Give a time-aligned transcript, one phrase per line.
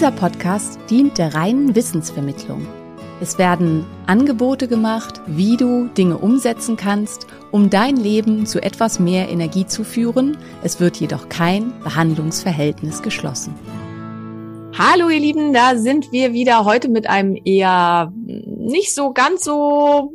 [0.00, 2.66] Dieser Podcast dient der reinen Wissensvermittlung.
[3.20, 9.28] Es werden Angebote gemacht, wie du Dinge umsetzen kannst, um dein Leben zu etwas mehr
[9.28, 10.38] Energie zu führen.
[10.62, 13.54] Es wird jedoch kein Behandlungsverhältnis geschlossen.
[14.72, 20.14] Hallo ihr Lieben, da sind wir wieder heute mit einem eher nicht so ganz so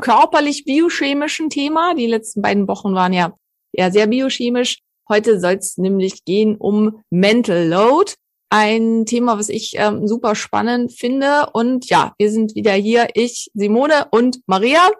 [0.00, 1.94] körperlich biochemischen Thema.
[1.94, 3.34] Die letzten beiden Wochen waren ja
[3.74, 4.78] eher sehr biochemisch.
[5.06, 8.14] Heute soll es nämlich gehen um Mental Load.
[8.54, 11.46] Ein Thema, was ich ähm, super spannend finde.
[11.54, 14.90] Und ja, wir sind wieder hier, ich, Simone und Maria.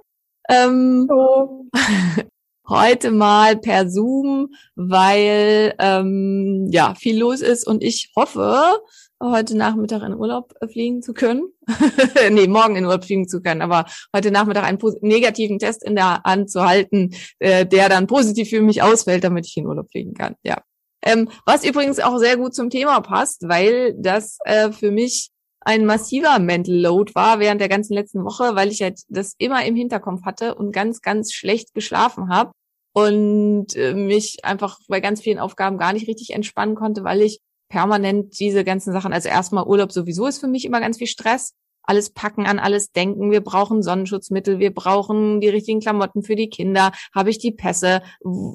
[0.49, 1.07] Ähm,
[2.67, 8.81] heute mal per Zoom, weil ähm, ja viel los ist und ich hoffe,
[9.23, 11.43] heute Nachmittag in Urlaub äh, fliegen zu können.
[12.31, 13.85] nee, morgen in Urlaub fliegen zu können, aber
[14.17, 18.63] heute Nachmittag einen negativen Test in der Hand zu halten, äh, der dann positiv für
[18.63, 20.37] mich ausfällt, damit ich in Urlaub fliegen kann.
[20.43, 20.63] Ja.
[21.03, 25.87] Ähm, was übrigens auch sehr gut zum Thema passt, weil das äh, für mich ein
[25.87, 29.77] massiver Mental Load war während der ganzen letzten Woche, weil ich halt das immer im
[29.77, 32.53] Hinterkopf hatte und ganz, ganz schlecht geschlafen habe
[32.93, 37.41] und äh, mich einfach bei ganz vielen Aufgaben gar nicht richtig entspannen konnte, weil ich
[37.69, 41.55] permanent diese ganzen Sachen, also erstmal Urlaub sowieso ist für mich immer ganz viel Stress,
[41.85, 43.31] alles packen, an alles denken.
[43.31, 46.93] Wir brauchen Sonnenschutzmittel, wir brauchen die richtigen Klamotten für die Kinder.
[47.15, 48.03] Habe ich die Pässe?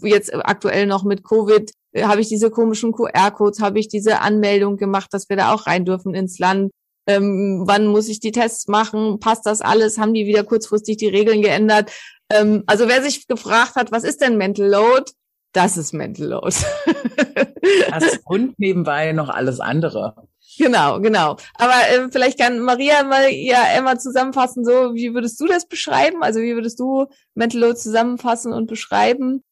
[0.01, 1.72] Jetzt aktuell noch mit Covid
[2.03, 5.85] habe ich diese komischen QR-Codes, habe ich diese Anmeldung gemacht, dass wir da auch rein
[5.85, 6.72] dürfen ins Land.
[7.08, 9.19] Ähm, wann muss ich die Tests machen?
[9.19, 9.97] Passt das alles?
[9.97, 11.91] Haben die wieder kurzfristig die Regeln geändert?
[12.30, 15.12] Ähm, also wer sich gefragt hat, was ist denn Mental Load?
[15.53, 16.56] Das ist Mental Load.
[17.90, 20.16] Das und nebenbei noch alles andere.
[20.58, 21.38] Genau, genau.
[21.56, 26.24] Aber äh, vielleicht kann Maria mal ja Emma zusammenfassen, so wie würdest du das beschreiben?
[26.24, 29.44] Also wie würdest du Mental Load zusammenfassen und beschreiben?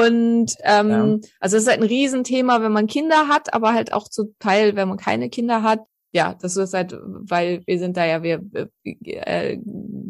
[0.00, 1.18] Und ähm, Ja.
[1.40, 4.76] also es ist halt ein Riesenthema, wenn man Kinder hat, aber halt auch zu Teil,
[4.76, 5.80] wenn man keine Kinder hat.
[6.12, 8.42] Ja, das ist halt, weil wir sind da ja, wir
[8.84, 9.58] äh,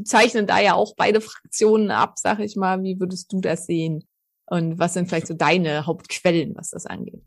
[0.05, 2.83] zeichnen da ja auch beide Fraktionen ab, sag ich mal.
[2.83, 4.05] Wie würdest du das sehen?
[4.47, 7.23] Und was sind vielleicht so deine Hauptquellen, was das angeht?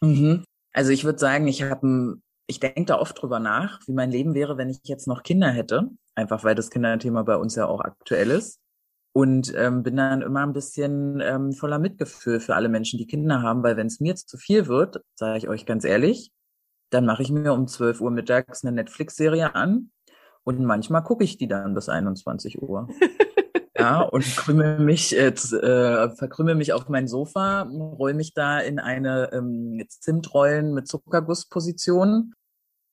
[0.00, 0.44] Mhm.
[0.72, 4.34] Also ich würde sagen, ich habe, ich denke da oft drüber nach, wie mein Leben
[4.34, 5.88] wäre, wenn ich jetzt noch Kinder hätte.
[6.14, 8.60] Einfach weil das Kinderthema bei uns ja auch aktuell ist.
[9.14, 13.42] Und ähm, bin dann immer ein bisschen ähm, voller Mitgefühl für alle Menschen, die Kinder
[13.42, 16.32] haben, weil wenn es mir zu viel wird, sage ich euch ganz ehrlich,
[16.90, 19.90] dann mache ich mir um 12 Uhr mittags eine Netflix-Serie an
[20.44, 22.88] und manchmal gucke ich die dann bis 21 Uhr.
[23.74, 28.60] Ja, und krümmel mich, äh, z- äh, verkrümmel mich auf mein Sofa, roll mich da
[28.60, 32.34] in eine ähm, Zimtrollen mit Zuckergussposition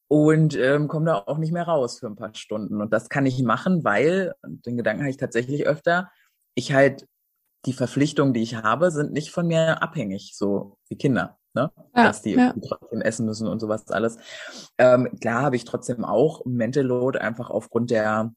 [0.10, 2.82] und ähm, komme da auch nicht mehr raus für ein paar Stunden.
[2.82, 6.12] Und das kann ich machen, weil, den Gedanken habe ich tatsächlich öfter,
[6.56, 7.08] ich halt,
[7.66, 11.38] die Verpflichtungen, die ich habe, sind nicht von mir abhängig, so wie Kinder.
[11.54, 11.72] Ne?
[11.96, 12.54] Ja, dass die ja.
[12.54, 14.18] trotzdem essen müssen und sowas alles.
[14.78, 18.32] Ähm, klar habe ich trotzdem auch Mental Load einfach aufgrund der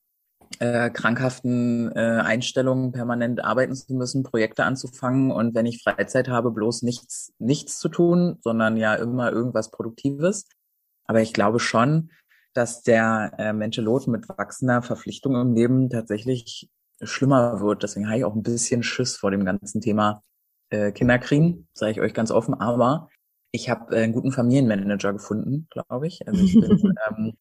[0.58, 6.50] äh, krankhaften äh, Einstellungen permanent arbeiten zu müssen, Projekte anzufangen und wenn ich Freizeit habe,
[6.50, 10.46] bloß nichts, nichts zu tun, sondern ja immer irgendwas Produktives.
[11.12, 12.10] Aber ich glaube schon,
[12.54, 16.70] dass der äh, Load mit wachsender Verpflichtung im Leben tatsächlich
[17.02, 17.82] schlimmer wird.
[17.82, 20.22] Deswegen habe ich auch ein bisschen Schiss vor dem ganzen Thema
[20.70, 22.54] äh, Kinder kriegen, sage ich euch ganz offen.
[22.54, 23.10] Aber
[23.50, 26.26] ich habe äh, einen guten Familienmanager gefunden, glaube ich.
[26.26, 27.34] Also ich bin ähm,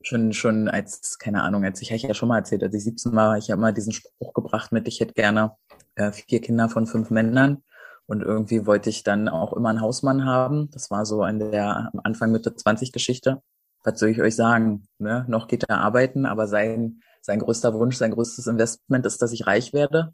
[0.00, 2.84] schon schon als keine Ahnung, als ich habe ich ja schon mal erzählt, als ich
[2.84, 5.56] 17 war, ich habe mal diesen Spruch gebracht mit, ich hätte gerne
[5.96, 7.64] äh, vier Kinder von fünf Männern.
[8.10, 10.68] Und irgendwie wollte ich dann auch immer einen Hausmann haben.
[10.72, 13.40] Das war so an der Anfang Mitte 20 Geschichte.
[13.84, 14.88] Was soll ich euch sagen?
[14.98, 15.24] Ne?
[15.28, 19.46] Noch geht er arbeiten, aber sein, sein größter Wunsch, sein größtes Investment ist, dass ich
[19.46, 20.12] reich werde.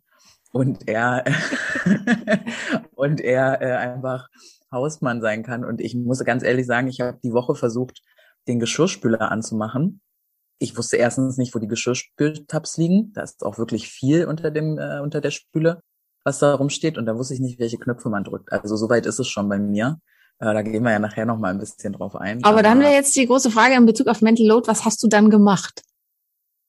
[0.53, 1.25] Und er,
[2.97, 4.29] und er äh, einfach
[4.71, 5.65] Hausmann sein kann.
[5.65, 8.03] Und ich muss ganz ehrlich sagen, ich habe die Woche versucht,
[8.47, 10.03] den Geschirrspüler anzumachen.
[10.59, 13.15] Ich wusste erstens nicht, wo die Geschirrspültabs liegen.
[13.15, 15.81] Da ist auch wirklich viel unter dem äh, unter der Spüle,
[16.27, 16.99] was da rumsteht.
[16.99, 18.53] Und da wusste ich nicht, welche Knöpfe man drückt.
[18.53, 20.01] Also soweit ist es schon bei mir.
[20.41, 22.43] Äh, da gehen wir ja nachher noch mal ein bisschen drauf ein.
[22.45, 25.09] Aber dann wäre jetzt die große Frage in Bezug auf Mental Load, was hast du
[25.09, 25.83] dann gemacht?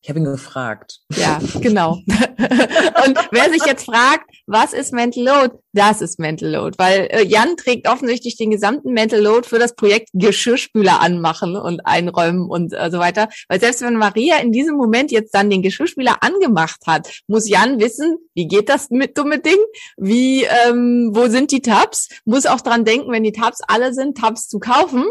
[0.07, 1.01] Ich habe ihn gefragt.
[1.17, 1.95] Ja, genau.
[2.07, 5.55] und wer sich jetzt fragt, was ist Mental Load?
[5.73, 9.75] Das ist Mental Load, weil äh, Jan trägt offensichtlich den gesamten Mental Load für das
[9.75, 13.27] Projekt Geschirrspüler anmachen und einräumen und äh, so weiter.
[13.49, 17.81] Weil selbst wenn Maria in diesem Moment jetzt dann den Geschirrspüler angemacht hat, muss Jan
[17.81, 19.59] wissen, wie geht das mit dumme Ding?
[19.97, 22.07] Wie, ähm, wo sind die Tabs?
[22.23, 25.03] Muss auch dran denken, wenn die Tabs alle sind, Tabs zu kaufen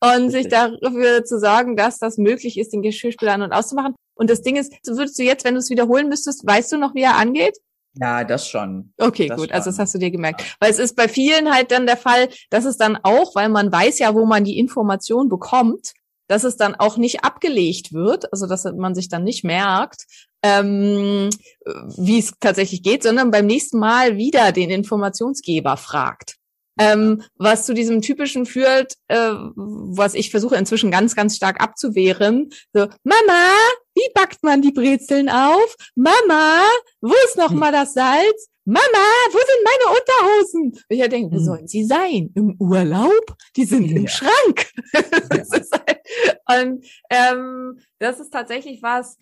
[0.00, 3.94] und sich dafür zu sorgen, dass das möglich ist, den Geschirrspüler an und auszumachen.
[4.18, 6.94] Und das Ding ist, würdest du jetzt, wenn du es wiederholen müsstest, weißt du noch,
[6.94, 7.56] wie er angeht?
[7.94, 8.92] Ja, das schon.
[8.98, 9.48] Okay, Das gut.
[9.48, 9.54] schon.
[9.54, 10.56] Also das hast du dir gemerkt.
[10.60, 13.72] Weil es ist bei vielen halt dann der Fall, dass es dann auch, weil man
[13.72, 15.94] weiß ja, wo man die Information bekommt,
[16.28, 20.04] dass es dann auch nicht abgelegt wird, also dass man sich dann nicht merkt,
[20.42, 21.30] ähm,
[21.96, 26.36] wie es tatsächlich geht, sondern beim nächsten Mal wieder den Informationsgeber fragt.
[26.80, 32.50] Ähm, was zu diesem typischen führt, äh, was ich versuche inzwischen ganz, ganz stark abzuwehren.
[32.72, 33.50] So, Mama,
[34.28, 35.74] wie backt man die Brezeln auf?
[35.94, 36.62] Mama,
[37.00, 38.48] wo ist noch mal das Salz?
[38.64, 38.82] Mama,
[39.32, 40.62] wo sind meine Unterhosen?
[40.72, 41.44] Und ich denke, wo Hm.
[41.44, 42.30] sollen sie sein?
[42.34, 43.36] Im Urlaub?
[43.56, 44.08] Die sind im Ja.
[44.10, 44.70] Schrank.
[45.30, 46.00] das ist halt,
[46.66, 49.16] und ähm, das ist tatsächlich was,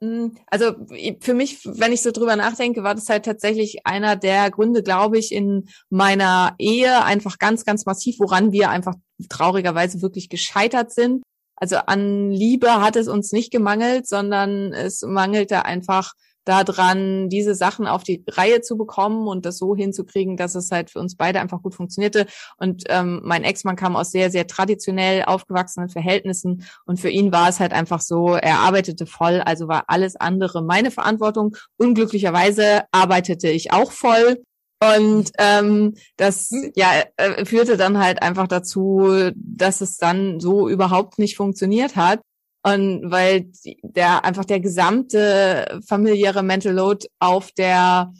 [0.00, 0.72] mh, also
[1.20, 5.18] für mich, wenn ich so drüber nachdenke, war das halt tatsächlich einer der Gründe, glaube
[5.18, 8.94] ich, in meiner Ehe einfach ganz, ganz massiv, woran wir einfach
[9.28, 11.22] traurigerweise wirklich gescheitert sind.
[11.56, 16.12] Also an Liebe hat es uns nicht gemangelt, sondern es mangelte einfach
[16.46, 20.90] daran, diese Sachen auf die Reihe zu bekommen und das so hinzukriegen, dass es halt
[20.90, 22.26] für uns beide einfach gut funktionierte.
[22.56, 27.48] Und ähm, mein Ex-Mann kam aus sehr, sehr traditionell aufgewachsenen Verhältnissen und für ihn war
[27.48, 31.56] es halt einfach so, er arbeitete voll, also war alles andere meine Verantwortung.
[31.78, 34.42] Unglücklicherweise arbeitete ich auch voll.
[34.80, 41.18] Und ähm, das ja äh, führte dann halt einfach dazu, dass es dann so überhaupt
[41.18, 42.20] nicht funktioniert hat.
[42.62, 43.46] Und weil
[43.82, 48.12] der einfach der gesamte familiäre Mental Load auf der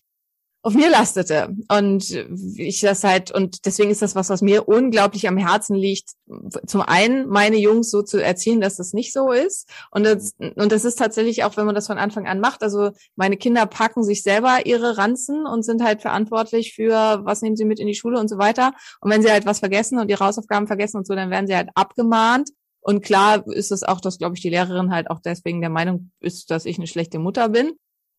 [0.66, 2.10] auf mir lastete und
[2.56, 6.10] ich das halt und deswegen ist das was, was mir unglaublich am Herzen liegt.
[6.66, 10.72] Zum einen meine Jungs so zu erziehen, dass das nicht so ist und das, und
[10.72, 12.64] das ist tatsächlich auch, wenn man das von Anfang an macht.
[12.64, 17.54] Also meine Kinder packen sich selber ihre Ranzen und sind halt verantwortlich für was nehmen
[17.54, 18.72] sie mit in die Schule und so weiter.
[19.00, 21.54] Und wenn sie halt was vergessen und ihre Hausaufgaben vergessen und so, dann werden sie
[21.54, 22.50] halt abgemahnt.
[22.80, 26.10] Und klar ist es auch, dass, glaube ich, die Lehrerin halt auch deswegen der Meinung
[26.18, 27.72] ist, dass ich eine schlechte Mutter bin.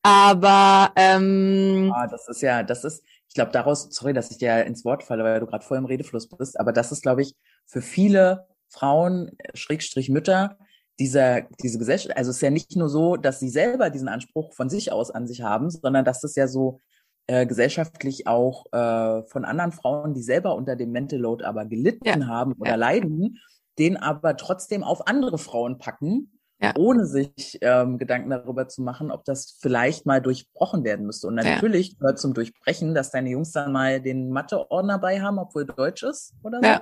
[0.08, 4.66] Aber ähm, Ah, das ist ja, das ist, ich glaube, daraus, sorry, dass ich dir
[4.66, 7.36] ins Wort falle, weil du gerade voll im Redefluss bist, aber das ist, glaube ich,
[7.66, 10.58] für viele Frauen, äh, Schrägstrich Mütter,
[11.00, 14.54] dieser, diese Gesellschaft, also es ist ja nicht nur so, dass sie selber diesen Anspruch
[14.54, 16.80] von sich aus an sich haben, sondern dass es ja so
[17.28, 22.22] äh, gesellschaftlich auch äh, von anderen Frauen, die selber unter dem Mental Load aber gelitten
[22.22, 22.28] Ja.
[22.28, 22.76] haben oder Ja.
[22.78, 23.38] leiden,
[23.78, 26.74] den aber trotzdem auf andere Frauen packen, Ja.
[26.76, 31.28] ohne sich ähm, Gedanken darüber zu machen, ob das vielleicht mal durchbrochen werden müsste.
[31.28, 31.44] Und Ja.
[31.44, 36.02] natürlich gehört zum Durchbrechen, dass deine Jungs dann mal den Mathe-Ordner bei haben, obwohl Deutsch
[36.02, 36.66] ist oder so.
[36.66, 36.82] Ja.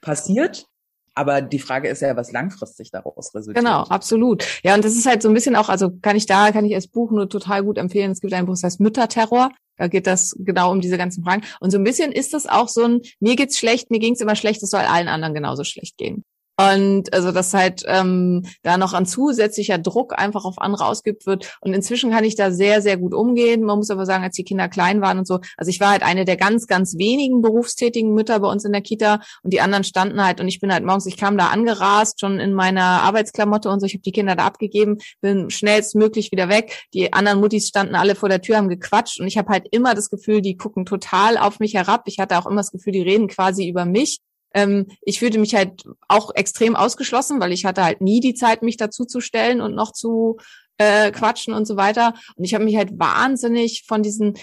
[0.00, 0.66] Passiert.
[1.14, 3.62] Aber die Frage ist ja, was langfristig daraus resultiert.
[3.62, 4.46] Genau, absolut.
[4.62, 6.72] Ja, und das ist halt so ein bisschen auch, also kann ich da, kann ich
[6.72, 8.12] das Buch nur total gut empfehlen.
[8.12, 9.50] Es gibt ein Buch, das heißt Mütterterror.
[9.76, 11.42] Da geht das genau um diese ganzen Fragen.
[11.60, 14.36] Und so ein bisschen ist das auch so ein, mir geht's schlecht, mir ging's immer
[14.36, 16.24] schlecht, es soll allen anderen genauso schlecht gehen.
[16.58, 21.56] Und also dass halt ähm, da noch ein zusätzlicher Druck einfach auf andere ausgeübt wird.
[21.60, 23.62] Und inzwischen kann ich da sehr, sehr gut umgehen.
[23.62, 26.02] Man muss aber sagen, als die Kinder klein waren und so, also ich war halt
[26.02, 29.84] eine der ganz, ganz wenigen berufstätigen Mütter bei uns in der Kita und die anderen
[29.84, 33.70] standen halt und ich bin halt morgens, ich kam da angerast, schon in meiner Arbeitsklamotte
[33.70, 36.84] und so, ich habe die Kinder da abgegeben, bin schnellstmöglich wieder weg.
[36.92, 39.94] Die anderen Muttis standen alle vor der Tür, haben gequatscht und ich habe halt immer
[39.94, 42.02] das Gefühl, die gucken total auf mich herab.
[42.06, 44.18] Ich hatte auch immer das Gefühl, die reden quasi über mich.
[44.54, 48.62] Ähm, ich fühlte mich halt auch extrem ausgeschlossen, weil ich hatte halt nie die Zeit,
[48.62, 50.38] mich dazu zu stellen und noch zu
[50.78, 52.14] äh, quatschen und so weiter.
[52.36, 54.34] Und ich habe mich halt wahnsinnig von diesen,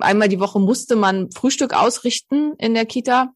[0.00, 3.32] einmal die Woche musste man Frühstück ausrichten in der Kita.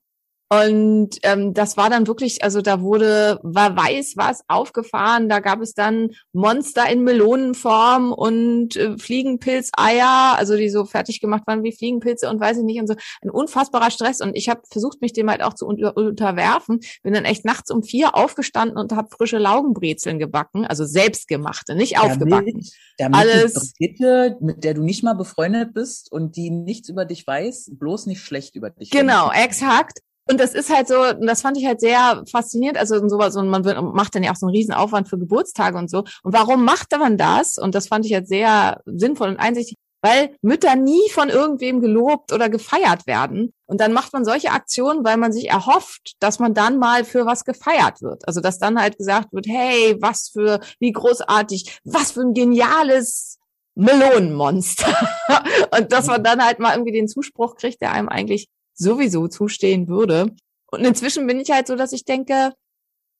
[0.51, 5.61] Und ähm, das war dann wirklich, also da wurde, war weiß was aufgefahren, da gab
[5.61, 11.73] es dann Monster in Melonenform und äh, Fliegenpilzeier, also die so fertig gemacht waren wie
[11.73, 12.95] Fliegenpilze und weiß ich nicht und so.
[13.23, 16.81] Ein unfassbarer Stress und ich habe versucht, mich dem halt auch zu unter unterwerfen.
[17.03, 21.99] Bin dann echt nachts um vier aufgestanden und habe frische Laugenbrezeln gebacken, also selbstgemachte, nicht
[21.99, 22.63] aufgebacken.
[22.99, 27.07] Damit Alles- die Brigitte, mit der du nicht mal befreundet bist und die nichts über
[27.07, 30.01] dich weiß, bloß nicht schlecht über dich Genau, exakt.
[30.29, 32.79] Und das ist halt so, und das fand ich halt sehr faszinierend.
[32.79, 35.77] Also sowas, und man wird- macht dann ja auch so einen riesen Aufwand für Geburtstage
[35.77, 35.99] und so.
[36.23, 37.59] Und warum machte man das?
[37.59, 42.33] Und das fand ich halt sehr sinnvoll und einsichtig, weil Mütter nie von irgendwem gelobt
[42.33, 43.53] oder gefeiert werden.
[43.67, 47.25] Und dann macht man solche Aktionen, weil man sich erhofft, dass man dann mal für
[47.27, 48.27] was gefeiert wird.
[48.27, 53.39] Also dass dann halt gesagt wird, hey, was für, wie großartig, was für ein geniales
[53.75, 54.95] Melonenmonster.
[55.79, 59.89] und dass man dann halt mal irgendwie den Zuspruch kriegt, der einem eigentlich sowieso zustehen
[59.89, 60.35] würde.
[60.71, 62.53] Und inzwischen bin ich halt so, dass ich denke,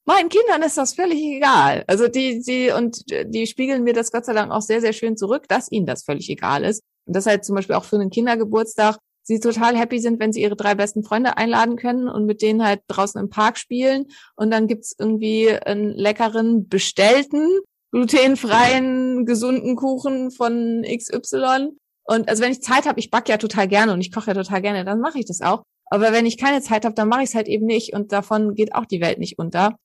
[0.05, 1.85] meinen Kindern ist das völlig egal.
[1.87, 5.17] Also die, die, und die spiegeln mir das Gott sei Dank auch sehr, sehr schön
[5.17, 6.83] zurück, dass ihnen das völlig egal ist.
[7.07, 10.43] Und das halt zum Beispiel auch für einen Kindergeburtstag sie total happy sind, wenn sie
[10.43, 14.07] ihre drei besten Freunde einladen können und mit denen halt draußen im Park spielen.
[14.37, 17.49] Und dann gibt's irgendwie einen leckeren, bestellten,
[17.91, 21.71] glutenfreien, gesunden Kuchen von XY.
[22.05, 24.35] Und also wenn ich Zeit habe, ich backe ja total gerne und ich koche ja
[24.35, 25.65] total gerne, dann mache ich das auch.
[25.87, 28.55] Aber wenn ich keine Zeit habe, dann mache ich es halt eben nicht und davon
[28.55, 29.77] geht auch die Welt nicht unter.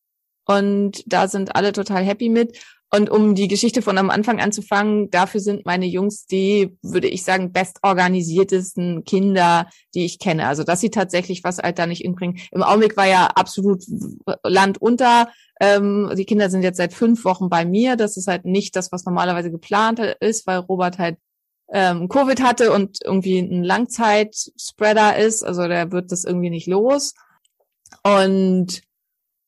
[0.46, 2.58] Und da sind alle total happy mit.
[2.92, 7.24] Und um die Geschichte von am Anfang anzufangen, dafür sind meine Jungs die, würde ich
[7.24, 10.48] sagen, bestorganisiertesten Kinder, die ich kenne.
[10.48, 12.40] Also, dass sie tatsächlich was halt da nicht inbringen.
[12.52, 13.84] Im Augenblick war ja absolut
[14.44, 15.30] Land unter.
[15.62, 17.96] Ähm, die Kinder sind jetzt seit fünf Wochen bei mir.
[17.96, 21.18] Das ist halt nicht das, was normalerweise geplant ist, weil Robert halt
[21.72, 25.44] ähm, Covid hatte und irgendwie ein Langzeitspreader ist.
[25.44, 27.14] Also der wird das irgendwie nicht los.
[28.04, 28.82] Und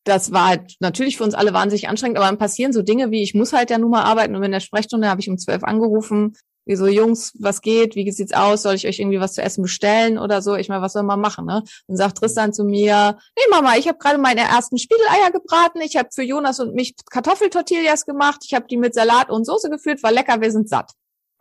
[0.03, 3.21] das war halt natürlich für uns alle wahnsinnig anstrengend, aber dann passieren so Dinge wie,
[3.21, 5.63] ich muss halt ja nun mal arbeiten und in der Sprechstunde habe ich um zwölf
[5.63, 6.35] angerufen,
[6.65, 9.63] wie so, Jungs, was geht, wie sieht's aus, soll ich euch irgendwie was zu essen
[9.63, 10.55] bestellen oder so?
[10.55, 11.63] Ich meine, was soll man machen, ne?
[11.87, 15.97] Dann sagt Tristan zu mir, nee Mama, ich habe gerade meine ersten Spiegeleier gebraten, ich
[15.97, 20.03] habe für Jonas und mich Kartoffeltortillas gemacht, ich habe die mit Salat und Soße geführt,
[20.03, 20.91] war lecker, wir sind satt.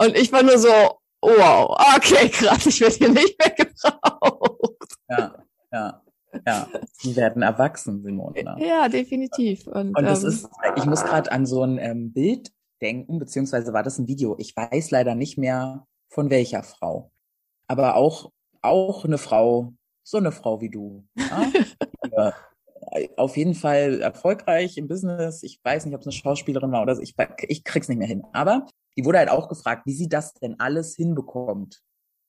[0.01, 0.69] Und ich war nur so,
[1.21, 4.97] wow, okay, krass, ich werde hier nicht mehr gebraucht.
[5.09, 5.35] Ja,
[5.73, 6.03] ja.
[6.47, 6.69] Ja,
[7.03, 8.57] die werden erwachsen, Simone.
[8.61, 9.67] Ja, definitiv.
[9.67, 13.73] Und, und das ähm, ist, ich muss gerade an so ein ähm, Bild denken, beziehungsweise
[13.73, 14.37] war das ein Video.
[14.39, 17.11] Ich weiß leider nicht mehr von welcher Frau.
[17.67, 18.31] Aber auch,
[18.63, 21.05] auch eine Frau, so eine Frau wie du.
[21.17, 21.53] Ja?
[22.13, 22.35] ja,
[23.17, 25.43] auf jeden Fall erfolgreich im Business.
[25.43, 27.03] Ich weiß nicht, ob es eine Schauspielerin war oder so.
[27.03, 27.15] Ich,
[27.49, 28.25] ich krieg's nicht mehr hin.
[28.33, 28.67] Aber
[28.97, 31.81] die wurde halt auch gefragt, wie sie das denn alles hinbekommt.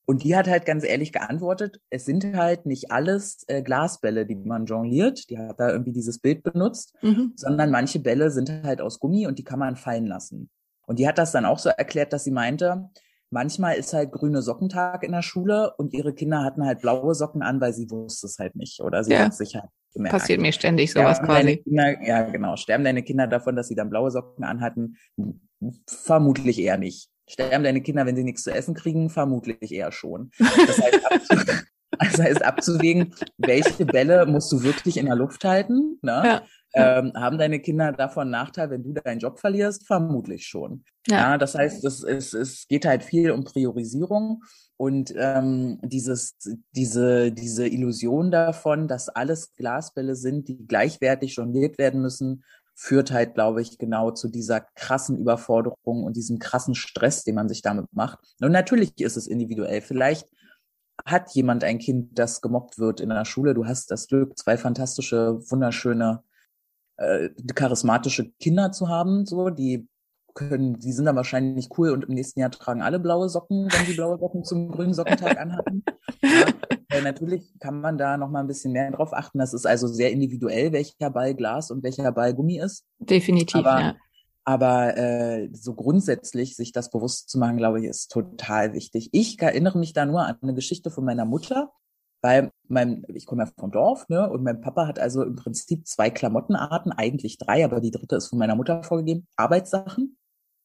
[0.04, 4.34] Und die hat halt ganz ehrlich geantwortet, es sind halt nicht alles äh, Glasbälle, die
[4.34, 5.30] man jongliert.
[5.30, 7.32] Die hat da irgendwie dieses Bild benutzt, mhm.
[7.36, 10.50] sondern manche Bälle sind halt aus Gummi und die kann man fallen lassen.
[10.86, 12.90] Und die hat das dann auch so erklärt, dass sie meinte,
[13.30, 17.42] manchmal ist halt grüne Sockentag in der Schule und ihre Kinder hatten halt blaue Socken
[17.42, 19.20] an, weil sie wusste es halt nicht oder sie ja.
[19.20, 20.12] hat sich halt gemerkt.
[20.12, 21.56] Passiert mir ständig sowas ja, quasi.
[21.58, 22.56] Kinder, ja, genau.
[22.56, 24.96] Sterben deine Kinder davon, dass sie dann blaue Socken anhatten?
[25.86, 27.08] Vermutlich eher nicht.
[27.28, 29.10] Sterben deine Kinder, wenn sie nichts zu essen kriegen?
[29.10, 30.30] Vermutlich eher schon.
[30.38, 31.36] Das heißt, abzu
[31.98, 35.98] das heißt abzuwägen, welche Bälle musst du wirklich in der Luft halten?
[36.02, 36.22] Ne?
[36.24, 36.42] Ja.
[36.74, 39.86] Ähm, haben deine Kinder davon Nachteil, wenn du deinen Job verlierst?
[39.86, 40.84] Vermutlich schon.
[41.06, 41.16] Ja.
[41.32, 44.42] ja das heißt, es, es, es geht halt viel um Priorisierung
[44.82, 46.34] und ähm, dieses,
[46.72, 52.42] diese, diese Illusion davon, dass alles Glasbälle sind, die gleichwertig jongliert werden müssen,
[52.74, 57.48] führt halt, glaube ich, genau zu dieser krassen Überforderung und diesem krassen Stress, den man
[57.48, 58.18] sich damit macht.
[58.40, 59.82] Und natürlich ist es individuell.
[59.82, 60.28] Vielleicht
[61.06, 63.54] hat jemand ein Kind, das gemobbt wird in der Schule.
[63.54, 66.24] Du hast das Glück, zwei fantastische, wunderschöne,
[66.96, 69.86] äh, charismatische Kinder zu haben, so, die
[70.34, 73.86] können, die sind dann wahrscheinlich cool und im nächsten Jahr tragen alle blaue Socken, wenn
[73.86, 75.84] sie blaue Socken zum grünen Sockentag anhatten.
[76.92, 79.38] Ja, äh, natürlich kann man da noch mal ein bisschen mehr drauf achten.
[79.38, 82.84] Das ist also sehr individuell, welcher Ball Glas und welcher Ball Gummi ist.
[82.98, 83.96] Definitiv, aber, ja.
[84.44, 89.08] Aber äh, so grundsätzlich sich das bewusst zu machen, glaube ich, ist total wichtig.
[89.12, 91.72] Ich erinnere mich da nur an eine Geschichte von meiner Mutter,
[92.22, 95.86] weil mein, ich komme ja vom Dorf, ne, und mein Papa hat also im Prinzip
[95.86, 100.16] zwei Klamottenarten, eigentlich drei, aber die dritte ist von meiner Mutter vorgegeben, Arbeitssachen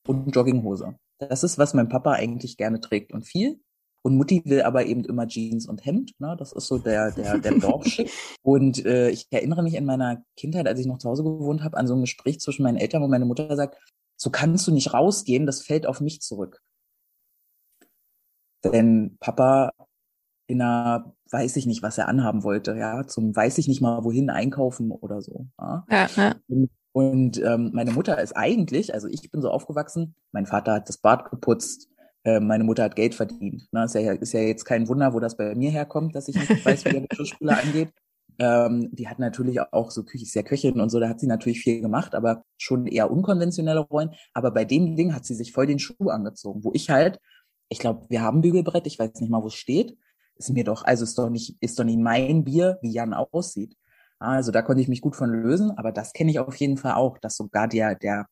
[0.08, 0.96] und Jogginghose.
[1.20, 3.60] Das ist, was mein Papa eigentlich gerne trägt und viel.
[4.04, 6.14] Und Mutti will aber eben immer Jeans und Hemd.
[6.20, 6.36] Ne?
[6.40, 8.10] Das ist so der, der, der Dorfschick.
[8.42, 11.78] und äh, ich erinnere mich in meiner Kindheit, als ich noch zu Hause gewohnt habe,
[11.78, 13.78] an so ein Gespräch zwischen meinen Eltern, wo meine Mutter sagt,
[14.16, 16.62] so kannst du nicht rausgehen, das fällt auf mich zurück.
[18.64, 19.72] Denn Papa
[20.48, 24.04] in einer, weiß ich nicht, was er anhaben wollte, ja, zum weiß ich nicht mal
[24.04, 25.48] wohin einkaufen oder so.
[25.60, 26.36] Ja, ja, ja.
[26.48, 30.90] Und und ähm, meine Mutter ist eigentlich, also ich bin so aufgewachsen, mein Vater hat
[30.90, 31.92] das Bad geputzt,
[32.24, 33.72] äh, meine Mutter hat Geld verdient.
[33.72, 33.84] Ne?
[33.84, 36.66] Ist, ja, ist ja jetzt kein Wunder, wo das bei mir herkommt, dass ich nicht
[36.66, 37.94] weiß, wie der Geschirrspüler angeht.
[38.40, 41.28] Ähm, die hat natürlich auch so Küche, ist ja Köchin und so, da hat sie
[41.28, 44.16] natürlich viel gemacht, aber schon eher unkonventionelle Rollen.
[44.34, 47.20] Aber bei dem Ding hat sie sich voll den Schuh angezogen, wo ich halt,
[47.70, 49.96] ich glaube, wir haben Bügelbrett, ich weiß nicht mal, wo es steht.
[50.38, 53.78] Ist mir doch, also ist doch nicht, ist doch nicht mein Bier, wie Jan aussieht.
[54.20, 56.94] Also da konnte ich mich gut von lösen, aber das kenne ich auf jeden Fall
[56.94, 58.26] auch, dass sogar der, der,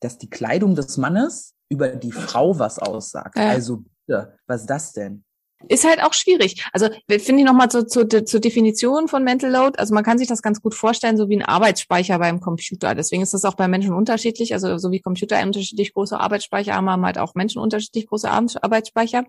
[0.00, 3.36] dass die Kleidung des Mannes über die Frau was aussagt.
[3.36, 3.48] Ja.
[3.48, 5.24] Also Ja, was ist das denn?
[5.68, 6.66] Ist halt auch schwierig.
[6.72, 9.78] Also finde ich nochmal zur, zur, zur Definition von Mental Load.
[9.78, 12.96] Also man kann sich das ganz gut vorstellen, so wie ein Arbeitsspeicher beim Computer.
[12.96, 14.54] Deswegen ist das auch bei Menschen unterschiedlich.
[14.54, 19.24] Also so wie Computer unterschiedlich große Arbeitsspeicher haben, haben halt auch Menschen unterschiedlich große Arbeitsspeicher.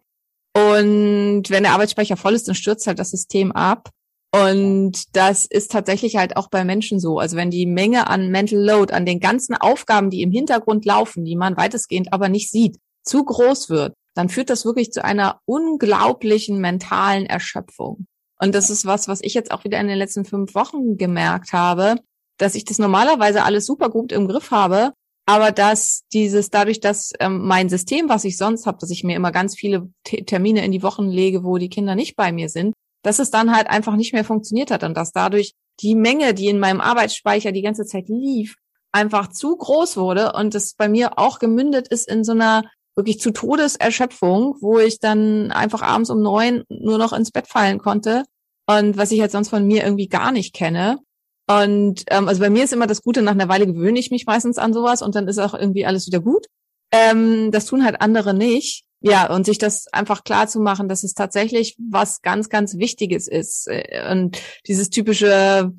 [0.55, 3.89] Und wenn der Arbeitsspeicher voll ist, dann stürzt halt das System ab.
[4.35, 7.19] Und das ist tatsächlich halt auch bei Menschen so.
[7.19, 11.23] Also wenn die Menge an Mental Load, an den ganzen Aufgaben, die im Hintergrund laufen,
[11.23, 15.39] die man weitestgehend aber nicht sieht, zu groß wird, dann führt das wirklich zu einer
[15.45, 18.07] unglaublichen mentalen Erschöpfung.
[18.39, 21.53] Und das ist was, was ich jetzt auch wieder in den letzten fünf Wochen gemerkt
[21.53, 21.97] habe,
[22.37, 24.93] dass ich das normalerweise alles super gut im Griff habe,
[25.27, 29.15] aber dass dieses dadurch, dass ähm, mein System, was ich sonst habe, dass ich mir
[29.15, 32.49] immer ganz viele T Termine in die Wochen lege, wo die Kinder nicht bei mir
[32.49, 32.73] sind,
[33.03, 36.47] dass es dann halt einfach nicht mehr funktioniert hat und dass dadurch die Menge, die
[36.47, 38.55] in meinem Arbeitsspeicher die ganze Zeit lief,
[38.91, 42.63] einfach zu groß wurde und es bei mir auch gemündet ist in so einer
[42.95, 47.79] wirklich zu Todeserschöpfung, wo ich dann einfach abends um neun nur noch ins Bett fallen
[47.79, 48.23] konnte
[48.67, 50.99] und was ich halt sonst von mir irgendwie gar nicht kenne.
[51.47, 54.25] Und ähm, also bei mir ist immer das Gute, nach einer Weile gewöhne ich mich
[54.25, 56.45] meistens an sowas und dann ist auch irgendwie alles wieder gut.
[56.91, 58.85] Ähm, das tun halt andere nicht.
[59.05, 63.27] Ja, und sich das einfach klar zu machen, dass es tatsächlich was ganz, ganz Wichtiges
[63.27, 63.67] ist.
[63.67, 65.73] Äh, und dieses typische,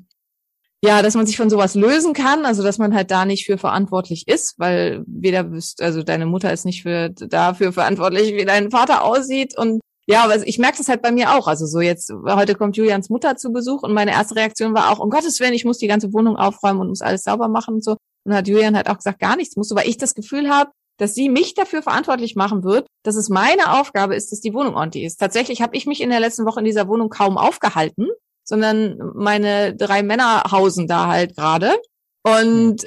[0.83, 3.57] ja, dass man sich von sowas lösen kann, also dass man halt da nicht für
[3.57, 8.69] verantwortlich ist, weil weder bist, also deine Mutter ist nicht für dafür verantwortlich, wie dein
[8.69, 11.47] Vater aussieht und ja, aber ich merke das halt bei mir auch.
[11.47, 14.99] Also so jetzt, heute kommt Julians Mutter zu Besuch und meine erste Reaktion war auch,
[14.99, 17.83] um Gottes Willen, ich muss die ganze Wohnung aufräumen und muss alles sauber machen und
[17.83, 17.97] so.
[18.23, 20.69] Und hat Julian halt auch gesagt, gar nichts musst du, weil ich das Gefühl habe,
[20.97, 24.75] dass sie mich dafür verantwortlich machen wird, dass es meine Aufgabe ist, dass die Wohnung
[24.75, 25.17] ordentlich ist.
[25.17, 28.07] Tatsächlich habe ich mich in der letzten Woche in dieser Wohnung kaum aufgehalten,
[28.43, 31.75] sondern meine drei Männer hausen da halt gerade.
[32.23, 32.85] Und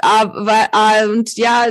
[0.00, 1.66] aber, äh, und ja,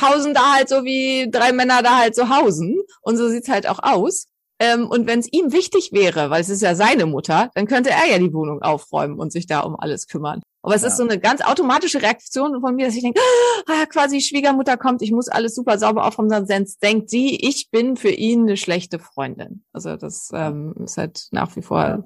[0.00, 2.80] hausen da halt so wie drei Männer da halt so hausen.
[3.02, 4.26] Und so sieht's halt auch aus.
[4.60, 7.90] Ähm, und wenn es ihm wichtig wäre, weil es ist ja seine Mutter, dann könnte
[7.90, 10.42] er ja die Wohnung aufräumen und sich da um alles kümmern.
[10.68, 10.88] Aber es ja.
[10.88, 13.18] ist so eine ganz automatische Reaktion von mir, dass ich denke,
[13.66, 17.96] ah, quasi Schwiegermutter kommt, ich muss alles super sauber aufräumen, sonst denkt sie, ich bin
[17.96, 19.64] für ihn eine schlechte Freundin.
[19.72, 22.04] Also das ähm, ist halt nach wie vor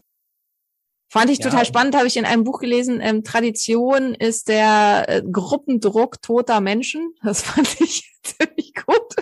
[1.10, 1.50] Fand ich ja.
[1.50, 3.00] total spannend, habe ich in einem Buch gelesen.
[3.02, 7.14] Ähm, Tradition ist der äh, Gruppendruck toter Menschen.
[7.20, 9.16] Das fand ich ziemlich gut.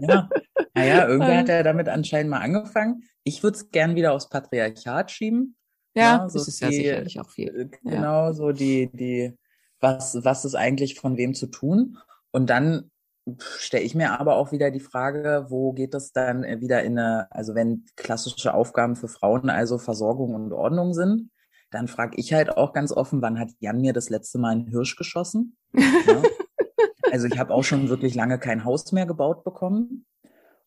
[0.00, 0.28] Ja,
[0.72, 3.04] naja, irgendwer hat ja damit anscheinend mal angefangen.
[3.24, 5.57] Ich würde es gern wieder aufs Patriarchat schieben.
[5.94, 7.48] Ja, ja so das ist die, ja sicherlich auch viel.
[7.48, 8.32] Äh, genau, ja.
[8.32, 9.34] so die, die,
[9.80, 11.98] was, was ist eigentlich von wem zu tun?
[12.30, 12.90] Und dann
[13.36, 16.98] stelle ich mir aber auch wieder die Frage, wo geht es dann äh, wieder in
[16.98, 21.30] eine, also wenn klassische Aufgaben für Frauen also Versorgung und Ordnung sind,
[21.70, 24.68] dann frage ich halt auch ganz offen, wann hat Jan mir das letzte Mal einen
[24.68, 25.56] Hirsch geschossen?
[25.74, 25.82] Ja.
[27.12, 30.06] also ich habe auch schon wirklich lange kein Haus mehr gebaut bekommen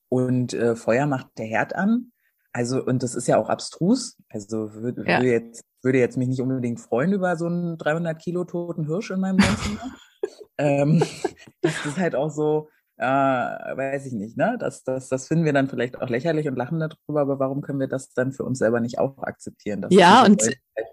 [0.09, 2.10] und äh, Feuer macht der Herd an.
[2.53, 4.17] Also und das ist ja auch abstrus.
[4.29, 5.19] Also würde, ja.
[5.19, 9.11] würde jetzt würde jetzt mich nicht unbedingt freuen über so einen 300 Kilo toten Hirsch
[9.11, 9.95] in meinem Wohnzimmer
[10.57, 11.03] ähm,
[11.61, 12.69] das ist halt auch so,
[13.01, 14.57] äh, weiß ich nicht, ne?
[14.59, 17.79] Das, das, das finden wir dann vielleicht auch lächerlich und lachen darüber, aber warum können
[17.79, 19.83] wir das dann für uns selber nicht auch akzeptieren?
[19.89, 20.43] ja, und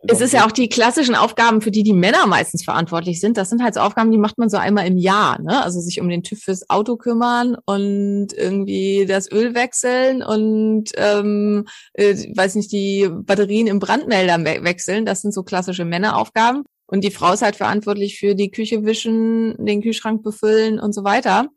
[0.06, 3.36] es ist ja auch die klassischen Aufgaben, für die die Männer meistens verantwortlich sind.
[3.36, 5.62] Das sind halt so Aufgaben, die macht man so einmal im Jahr, ne?
[5.62, 11.66] Also sich um den TÜV fürs Auto kümmern und irgendwie das Öl wechseln und ähm,
[11.92, 15.04] äh, weiß nicht, die Batterien im Brandmelder we wechseln.
[15.04, 16.64] Das sind so klassische Männeraufgaben.
[16.86, 21.04] Und die Frau ist halt verantwortlich für die Küche wischen, den Kühlschrank befüllen und so
[21.04, 21.48] weiter.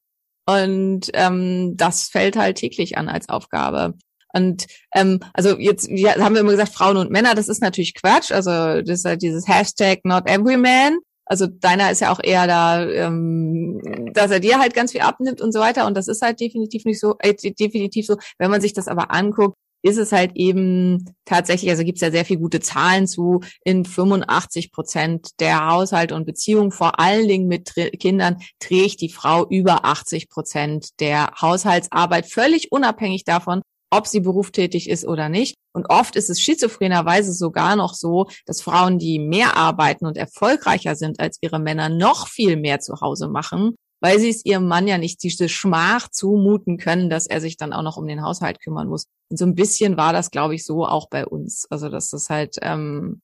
[0.53, 3.93] Und ähm, das fällt halt täglich an als Aufgabe.
[4.33, 7.93] Und ähm, also jetzt ja, haben wir immer gesagt, Frauen und Männer, das ist natürlich
[7.95, 8.31] Quatsch.
[8.31, 10.99] Also das ist halt dieses Hashtag not every man.
[11.25, 15.41] Also deiner ist ja auch eher da, ähm, dass er dir halt ganz viel abnimmt
[15.41, 15.85] und so weiter.
[15.85, 18.17] Und das ist halt definitiv nicht so, äh, definitiv so.
[18.37, 22.11] Wenn man sich das aber anguckt, ist es halt eben tatsächlich, also gibt es ja
[22.11, 27.47] sehr viel gute Zahlen zu, in 85 Prozent der Haushalte und Beziehungen, vor allen Dingen
[27.47, 34.21] mit Kindern, trägt die Frau über 80 Prozent der Haushaltsarbeit, völlig unabhängig davon, ob sie
[34.21, 35.55] berufstätig ist oder nicht.
[35.73, 40.95] Und oft ist es schizophrenerweise sogar noch so, dass Frauen, die mehr arbeiten und erfolgreicher
[40.95, 44.87] sind als ihre Männer, noch viel mehr zu Hause machen weil sie es ihrem Mann
[44.87, 48.59] ja nicht diese Schmach zumuten können, dass er sich dann auch noch um den Haushalt
[48.59, 49.05] kümmern muss.
[49.29, 51.67] Und so ein bisschen war das, glaube ich, so auch bei uns.
[51.69, 53.21] Also dass das halt ähm,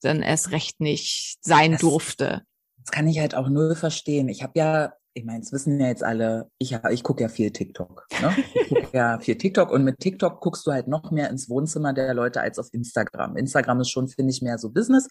[0.00, 2.42] dann erst recht nicht sein das, durfte.
[2.78, 4.28] Das kann ich halt auch null verstehen.
[4.28, 7.50] Ich habe ja, ich meine, es wissen ja jetzt alle, ich, ich gucke ja viel
[7.50, 8.06] TikTok.
[8.22, 8.34] Ne?
[8.54, 11.92] Ich gucke ja viel TikTok und mit TikTok guckst du halt noch mehr ins Wohnzimmer
[11.92, 13.36] der Leute als auf Instagram.
[13.36, 15.08] Instagram ist schon, finde ich, mehr so Business.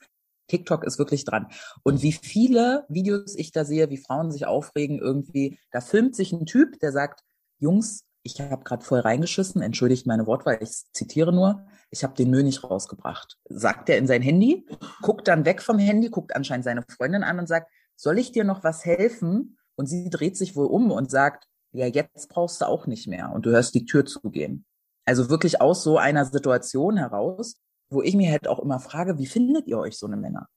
[0.50, 1.48] TikTok ist wirklich dran.
[1.84, 6.34] Und wie viele Videos ich da sehe, wie Frauen sich aufregen, irgendwie, da filmt sich
[6.34, 7.22] ein Typ, der sagt,
[7.60, 12.30] Jungs, ich habe gerade voll reingeschissen, entschuldigt meine Wortwahl, ich zitiere nur, ich habe den
[12.30, 13.38] Müll nicht rausgebracht.
[13.46, 14.66] Sagt er in sein Handy,
[15.02, 18.44] guckt dann weg vom Handy, guckt anscheinend seine Freundin an und sagt, soll ich dir
[18.44, 19.58] noch was helfen?
[19.76, 23.32] Und sie dreht sich wohl um und sagt, ja, jetzt brauchst du auch nicht mehr.
[23.32, 24.66] Und du hörst die Tür zugehen.
[25.06, 29.28] Also wirklich aus so einer Situation heraus, wo ich mir halt auch immer frage, wie
[29.28, 30.48] findet ihr euch so eine Männer?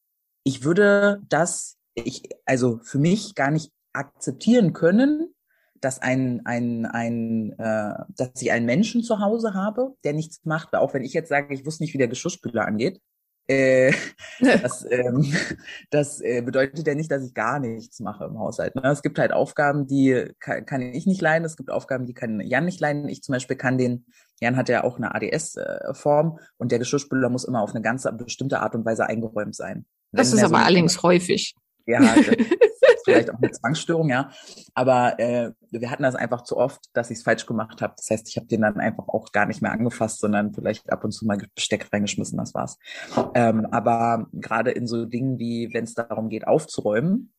[0.44, 5.34] Ich würde das, ich, also für mich gar nicht akzeptieren können,
[5.80, 10.74] dass ein, ein, ein, äh, dass ich einen Menschen zu Hause habe, der nichts macht.
[10.74, 13.00] Auch wenn ich jetzt sage, ich wusste nicht, wie der Geschirrspüler angeht.
[13.48, 13.92] Äh,
[14.40, 15.34] das ähm,
[15.90, 18.76] das äh, bedeutet ja nicht, dass ich gar nichts mache im Haushalt.
[18.76, 18.82] Ne?
[18.84, 21.44] Es gibt halt Aufgaben, die kann, kann ich nicht leiden.
[21.44, 23.08] Es gibt Aufgaben, die kann Jan nicht leiden.
[23.08, 24.06] Ich zum Beispiel kann den,
[24.42, 28.60] Jan hat ja auch eine ADS-Form und der Geschirrspüler muss immer auf eine ganz bestimmte
[28.60, 29.86] Art und Weise eingeräumt sein.
[30.10, 31.54] Das ist aber so allerdings häufig.
[31.86, 32.00] Ja,
[33.04, 34.30] vielleicht auch eine Zwangsstörung, ja.
[34.74, 37.94] Aber äh, wir hatten das einfach zu oft, dass ich es falsch gemacht habe.
[37.96, 41.04] Das heißt, ich habe den dann einfach auch gar nicht mehr angefasst, sondern vielleicht ab
[41.04, 42.78] und zu mal Besteck reingeschmissen, das war's.
[43.34, 47.32] Ähm, aber gerade in so Dingen wie, wenn es darum geht, aufzuräumen,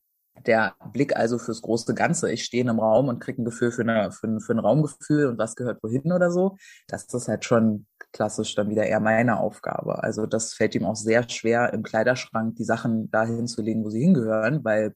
[0.45, 2.31] der Blick also fürs große Ganze.
[2.31, 4.59] Ich stehe in einem Raum und kriege ein Gefühl für, eine, für, ein, für ein
[4.59, 6.57] Raumgefühl und was gehört wohin oder so.
[6.87, 10.03] Das ist halt schon klassisch dann wieder eher meine Aufgabe.
[10.03, 13.89] Also das fällt ihm auch sehr schwer, im Kleiderschrank die Sachen dahin zu legen, wo
[13.89, 14.93] sie hingehören, weil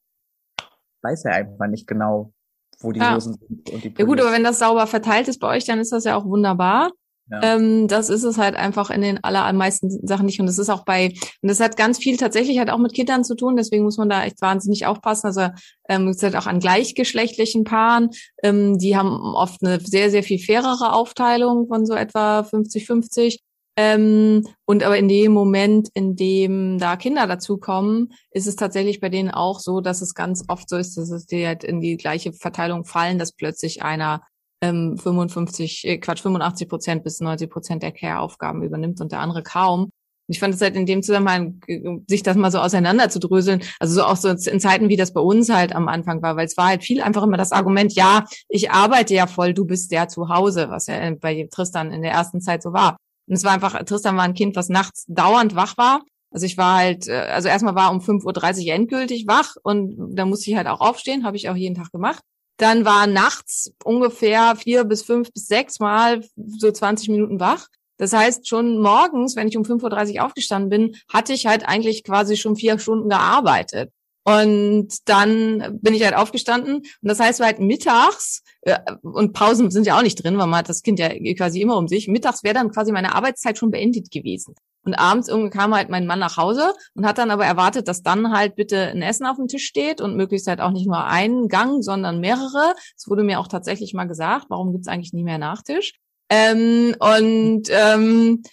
[1.02, 2.34] weiß er einfach nicht genau,
[2.80, 3.15] wo die ja.
[3.15, 4.00] Hosen sind und die Pullis.
[4.00, 6.26] Ja gut, aber wenn das sauber verteilt ist bei euch, dann ist das ja auch
[6.26, 6.91] wunderbar.
[7.30, 7.56] Ja.
[7.56, 10.40] Ähm, das ist es halt einfach in den allermeisten Sachen nicht.
[10.40, 11.10] Und das ist auch bei,
[11.42, 14.10] und das hat ganz viel tatsächlich halt auch mit Kindern zu tun, deswegen muss man
[14.10, 15.28] da echt wahnsinnig aufpassen.
[15.28, 15.50] Also
[15.90, 18.10] ähm, es halt auch an gleichgeschlechtlichen Paaren,
[18.44, 23.40] ähm, die haben oft eine sehr, sehr viel fairere Aufteilung von so etwa 50-50.
[23.80, 29.10] Ähm, und aber in dem Moment, in dem da Kinder dazukommen, ist es tatsächlich bei
[29.10, 31.96] denen auch so, dass es ganz oft so ist, dass es die halt in die
[31.96, 34.24] gleiche Verteilung fallen, dass plötzlich einer
[34.62, 39.43] ähm, 55, äh, Quatsch, 85 Prozent bis 90 Prozent der Care-Aufgaben übernimmt und der andere
[39.43, 39.91] kaum.
[40.30, 43.63] ich fand es halt in dem Zusammenhang, äh, sich das mal so auseinander zu dröseln,
[43.80, 46.46] also so auch so in Zeiten, wie das bei uns halt am Anfang war, weil
[46.46, 49.91] es war halt viel einfach immer das Argument, ja, ich arbeite ja voll, du bist
[49.91, 52.98] ja zu Hause, was ja bei Tristan in der ersten Zeit so war.
[53.28, 56.02] Und es war einfach, Tristan war ein Kind, was nachts dauernd wach war.
[56.32, 60.26] Also ich war halt, äh, also erstmal war um 5.30 Uhr endgültig wach und da
[60.26, 62.22] musste ich halt auch aufstehen, habe ich auch jeden Tag gemacht.
[62.58, 67.67] Dann war nachts ungefähr vier bis fünf bis sechs Mal so 20 Minuten wach.
[67.98, 72.04] Das heißt, schon morgens, wenn ich um 5.30 Uhr aufgestanden bin, hatte ich halt eigentlich
[72.04, 73.91] quasi schon vier Stunden gearbeitet.
[74.28, 76.76] Und dann bin ich halt aufgestanden.
[76.76, 80.60] Und das heißt, halt mittags, äh, und Pausen sind ja auch nicht drin, weil man
[80.60, 82.10] hat das Kind ja quasi immer um sich.
[82.10, 84.54] Mittags wäre dann quasi meine Arbeitszeit schon beendet gewesen.
[84.84, 88.04] Und abends irgendwie kam halt mein Mann nach Hause und hat dann aber erwartet, dass
[88.04, 91.06] dann halt bitte ein Essen auf dem Tisch steht und möglichst halt auch nicht nur
[91.06, 92.74] einen Gang, sondern mehrere.
[92.98, 95.94] Es wurde mir auch tatsächlich mal gesagt, warum gibt's eigentlich nie mehr Nachtisch?
[96.30, 98.44] Ähm, und ähm,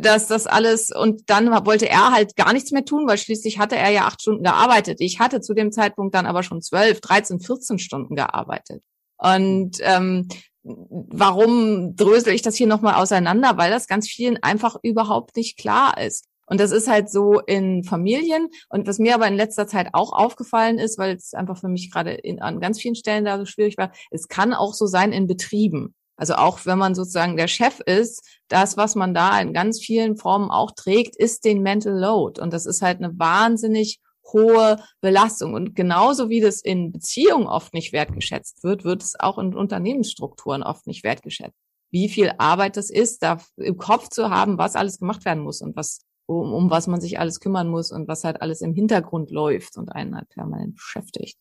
[0.00, 3.76] dass das alles und dann wollte er halt gar nichts mehr tun, weil schließlich hatte
[3.76, 5.00] er ja acht Stunden gearbeitet.
[5.00, 8.82] Ich hatte zu dem Zeitpunkt dann aber schon zwölf, dreizehn, vierzehn Stunden gearbeitet.
[9.16, 10.28] Und ähm,
[10.62, 13.56] warum drösel ich das hier nochmal auseinander?
[13.56, 16.26] Weil das ganz vielen einfach überhaupt nicht klar ist.
[16.46, 18.48] Und das ist halt so in Familien.
[18.68, 21.90] Und was mir aber in letzter Zeit auch aufgefallen ist, weil es einfach für mich
[21.90, 25.26] gerade an ganz vielen Stellen da so schwierig war, es kann auch so sein in
[25.26, 25.94] Betrieben.
[26.16, 30.16] Also auch wenn man sozusagen der Chef ist, das, was man da in ganz vielen
[30.16, 32.40] Formen auch trägt, ist den Mental Load.
[32.40, 34.00] Und das ist halt eine wahnsinnig
[34.32, 35.54] hohe Belastung.
[35.54, 40.62] Und genauso wie das in Beziehungen oft nicht wertgeschätzt wird, wird es auch in Unternehmensstrukturen
[40.62, 41.56] oft nicht wertgeschätzt.
[41.90, 45.60] Wie viel Arbeit das ist, da im Kopf zu haben, was alles gemacht werden muss
[45.60, 48.74] und was, um, um was man sich alles kümmern muss und was halt alles im
[48.74, 51.38] Hintergrund läuft und einen halt permanent beschäftigt.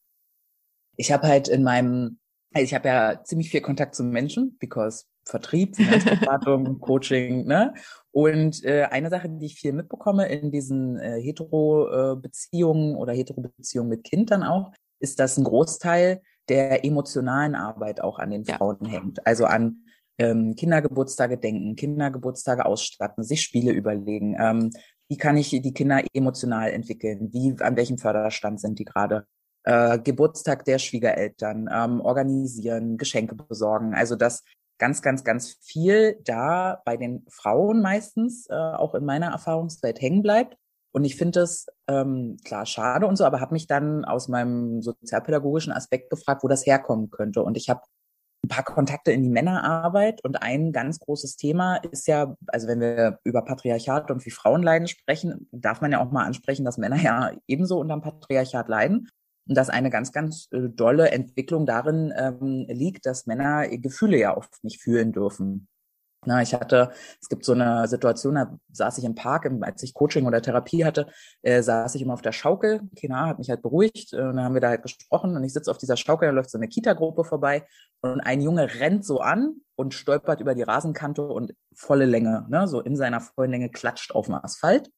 [0.96, 2.20] Ich habe halt in meinem
[2.56, 7.74] ich habe ja ziemlich viel Kontakt zu Menschen, because Vertrieb, Finanzberatung, Coaching, ne?
[8.12, 14.04] Und äh, eine Sache, die ich viel mitbekomme in diesen äh, Hetero-Beziehungen oder Hetero-Beziehungen mit
[14.04, 18.92] Kindern auch, ist, dass ein Großteil der emotionalen Arbeit auch an den Frauen ja.
[18.92, 19.26] hängt.
[19.26, 19.86] Also an
[20.18, 24.36] ähm, Kindergeburtstage denken, Kindergeburtstage ausstatten, sich Spiele überlegen.
[24.40, 24.72] Ähm,
[25.10, 27.30] wie kann ich die Kinder emotional entwickeln?
[27.32, 29.26] Wie, an welchem Förderstand sind die gerade?
[29.64, 33.94] Äh, Geburtstag der Schwiegereltern ähm, organisieren, Geschenke besorgen.
[33.94, 34.44] Also das
[34.80, 40.22] ganz, ganz, ganz viel da bei den Frauen meistens äh, auch in meiner Erfahrungswelt hängen
[40.22, 40.58] bleibt.
[40.92, 44.82] Und ich finde es ähm, klar schade und so, aber habe mich dann aus meinem
[44.82, 47.42] sozialpädagogischen Aspekt gefragt, wo das herkommen könnte.
[47.42, 47.82] Und ich habe
[48.44, 52.82] ein paar Kontakte in die Männerarbeit und ein ganz großes Thema ist ja, also wenn
[52.82, 56.78] wir über Patriarchat und wie Frauen leiden sprechen, darf man ja auch mal ansprechen, dass
[56.78, 59.08] Männer ja ebenso unter dem Patriarchat leiden
[59.48, 64.38] Und dass eine ganz, ganz äh, dolle Entwicklung darin ähm, liegt, dass Männer Gefühle ja
[64.38, 65.68] oft nicht fühlen dürfen.
[66.26, 69.94] Na, ich hatte, es gibt so eine Situation, da saß ich im Park, als ich
[69.94, 71.08] Coaching oder Therapie hatte,
[71.42, 72.82] äh, saß ich immer auf der Schaukel.
[72.96, 75.54] Kena hat mich halt beruhigt, äh, und dann haben wir da halt gesprochen und ich
[75.54, 77.66] sitze auf dieser Schaukel, da läuft so eine Kita-Gruppe vorbei
[78.02, 82.68] und ein Junge rennt so an und stolpert über die Rasenkante und volle Länge, ne,
[82.68, 84.90] so in seiner vollen Länge klatscht auf dem Asphalt.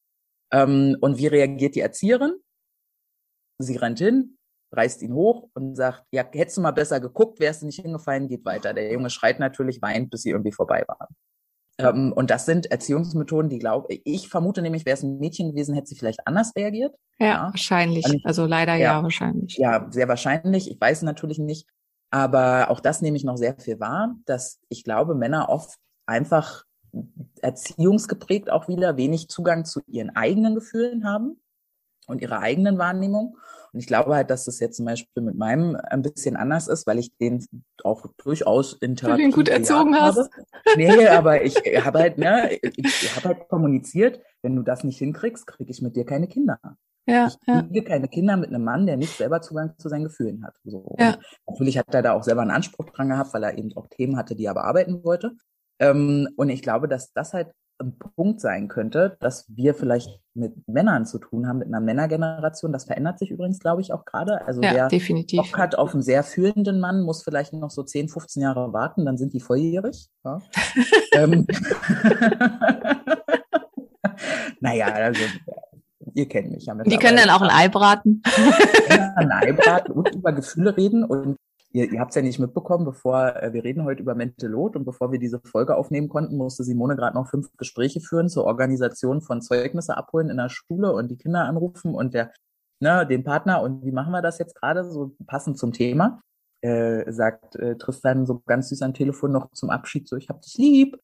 [0.52, 2.34] Ähm, und wie reagiert die Erzieherin?
[3.58, 4.35] Sie rennt hin,
[4.76, 8.28] reißt ihn hoch und sagt, ja, hättest du mal besser geguckt, wärst du nicht hingefallen,
[8.28, 8.74] geht weiter.
[8.74, 11.08] Der Junge schreit natürlich, weint, bis sie irgendwie vorbei waren.
[11.78, 15.74] Ähm, und das sind Erziehungsmethoden, die glaube ich vermute nämlich, wäre es ein Mädchen gewesen,
[15.74, 16.94] hätte sie vielleicht anders reagiert.
[17.18, 17.42] Ja, ja.
[17.50, 18.06] wahrscheinlich.
[18.06, 19.56] Ich, also leider ja, ja, wahrscheinlich.
[19.58, 20.70] Ja, sehr wahrscheinlich.
[20.70, 21.68] Ich weiß natürlich nicht.
[22.10, 26.64] Aber auch das nehme ich noch sehr viel wahr, dass ich glaube, Männer oft einfach
[27.42, 31.40] erziehungsgeprägt auch wieder wenig Zugang zu ihren eigenen Gefühlen haben
[32.06, 33.36] und ihrer eigenen Wahrnehmung.
[33.76, 36.86] Und ich glaube halt, dass das jetzt zum Beispiel mit meinem ein bisschen anders ist,
[36.86, 37.44] weil ich den
[37.84, 40.16] auch durchaus in Therapie du den gut erzogen hast.
[40.16, 40.30] Habe.
[40.78, 45.46] Nee, aber ich habe halt, ne, ich habe halt kommuniziert, wenn du das nicht hinkriegst,
[45.46, 46.58] kriege ich mit dir keine Kinder.
[47.06, 47.84] Ja, ich kriege ja.
[47.84, 50.56] keine Kinder mit einem Mann, der nicht selber Zugang zu seinen Gefühlen hat.
[50.64, 50.96] So.
[50.98, 51.18] Ja.
[51.46, 54.16] Natürlich hat er da auch selber einen Anspruch dran gehabt, weil er eben auch Themen
[54.16, 55.32] hatte, die er bearbeiten wollte.
[55.80, 60.68] Ähm, und ich glaube, dass das halt ein Punkt sein könnte, dass wir vielleicht mit
[60.68, 62.72] Männern zu tun haben, mit einer Männergeneration.
[62.72, 64.46] Das verändert sich übrigens, glaube ich, auch gerade.
[64.46, 65.40] Also ja, wer definitiv.
[65.40, 69.04] Bock hat auf einen sehr fühlenden Mann, muss vielleicht noch so 10, 15 Jahre warten,
[69.04, 70.08] dann sind die volljährig.
[70.24, 70.38] Ja.
[71.14, 71.46] ähm.
[74.60, 75.22] naja, also
[76.14, 76.74] ihr kennt mich ja.
[76.74, 78.22] Die können dann auch ein Ei braten.
[79.16, 81.36] ein Ei braten und über Gefühle reden und
[81.76, 84.78] ihr, ihr habt es ja nicht mitbekommen, bevor äh, wir reden heute über Mental Load
[84.78, 88.44] und bevor wir diese Folge aufnehmen konnten, musste Simone gerade noch fünf Gespräche führen zur
[88.44, 92.32] Organisation von Zeugnisse abholen in der Schule und die Kinder anrufen und der,
[92.80, 96.20] ne, den Partner und wie machen wir das jetzt gerade so passend zum Thema?
[96.62, 100.40] Äh, sagt äh, Tristan so ganz süß am Telefon noch zum Abschied so, ich hab
[100.40, 100.98] dich lieb.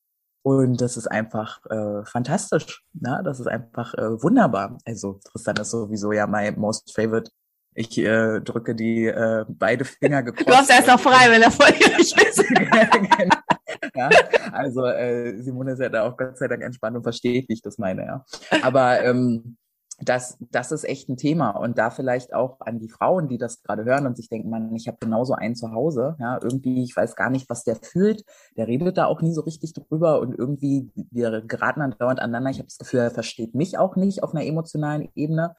[0.44, 2.82] Und das ist einfach äh, fantastisch.
[2.94, 3.20] Ne?
[3.24, 4.78] Das ist einfach äh, wunderbar.
[4.84, 7.30] Also Tristan ist sowieso ja mein most favorite
[7.74, 10.48] ich äh, drücke die äh, beide Finger gekreuzt.
[10.48, 12.44] Du hast erst noch frei, wenn er volljährig ist.
[13.94, 14.10] ja,
[14.52, 17.62] also äh, Simone ist ja da auch Gott sei Dank entspannt und versteht, wie ich
[17.62, 18.04] das meine.
[18.04, 18.24] Ja.
[18.62, 19.56] Aber ähm,
[20.00, 21.50] das, das ist echt ein Thema.
[21.50, 24.74] Und da vielleicht auch an die Frauen, die das gerade hören und sich denken, man,
[24.74, 26.16] ich habe genauso einen zu Hause.
[26.18, 28.24] Ja, irgendwie, ich weiß gar nicht, was der fühlt.
[28.56, 32.50] Der redet da auch nie so richtig drüber und irgendwie, wir geraten dann dauernd aneinander.
[32.50, 35.54] Ich habe das Gefühl, er versteht mich auch nicht auf einer emotionalen Ebene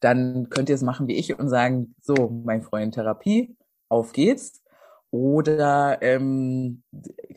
[0.00, 3.56] dann könnt ihr es machen wie ich und sagen, so, mein Freund Therapie,
[3.88, 4.62] auf geht's.
[5.10, 6.82] Oder ähm,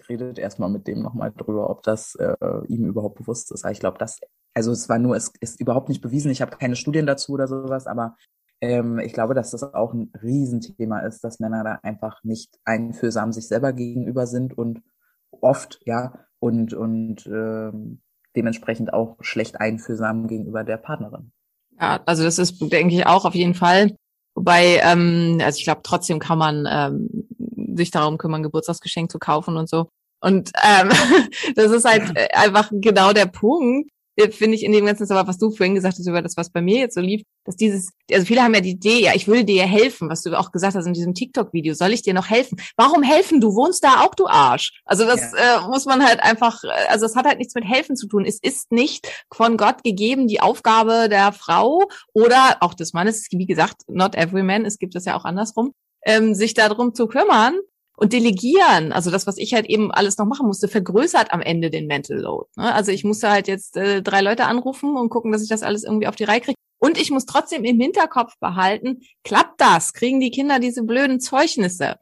[0.09, 2.35] redet erstmal mit dem nochmal drüber, ob das äh,
[2.67, 3.65] ihm überhaupt bewusst ist.
[3.69, 4.19] Ich glaube, das,
[4.55, 7.47] also es war nur, es ist überhaupt nicht bewiesen, ich habe keine Studien dazu oder
[7.47, 8.15] sowas, aber
[8.61, 13.31] ähm, ich glaube, dass das auch ein Riesenthema ist, dass Männer da einfach nicht einfühlsam
[13.31, 14.81] sich selber gegenüber sind und
[15.29, 18.01] oft, ja, und, und ähm,
[18.35, 21.31] dementsprechend auch schlecht einfühlsam gegenüber der Partnerin.
[21.79, 23.95] Ja, also das ist, denke ich, auch auf jeden Fall.
[24.35, 27.27] Wobei, ähm, also ich glaube, trotzdem kann man ähm,
[27.75, 29.89] sich darum kümmern, Geburtstagsgeschenk zu kaufen und so.
[30.19, 30.89] Und ähm,
[31.55, 33.89] das ist halt äh, einfach genau der Punkt,
[34.32, 36.62] finde ich in dem ganzen, aber was du vorhin gesagt hast über das, was bei
[36.62, 39.43] mir jetzt so lief, dass dieses, also viele haben ja die Idee, ja, ich will
[39.43, 42.60] dir helfen, was du auch gesagt hast in diesem TikTok-Video, soll ich dir noch helfen?
[42.75, 43.39] Warum helfen?
[43.39, 44.82] Du wohnst da auch, du Arsch.
[44.86, 45.65] Also das ja.
[45.65, 48.25] äh, muss man halt einfach, äh, also es hat halt nichts mit helfen zu tun.
[48.25, 53.45] Es ist nicht von Gott gegeben die Aufgabe der Frau oder auch des Mannes, wie
[53.45, 55.73] gesagt, not every man, es gibt es ja auch andersrum,
[56.06, 57.60] ähm, sich darum zu kümmern,
[57.97, 61.71] und delegieren, also das, was ich halt eben alles noch machen musste, vergrößert am Ende
[61.71, 62.47] den Mental Load.
[62.55, 62.73] Ne?
[62.73, 65.83] Also ich musste halt jetzt äh, drei Leute anrufen und gucken, dass ich das alles
[65.83, 66.55] irgendwie auf die Reihe kriege.
[66.79, 69.93] Und ich muss trotzdem im Hinterkopf behalten, klappt das?
[69.93, 71.95] Kriegen die Kinder diese blöden Zeugnisse?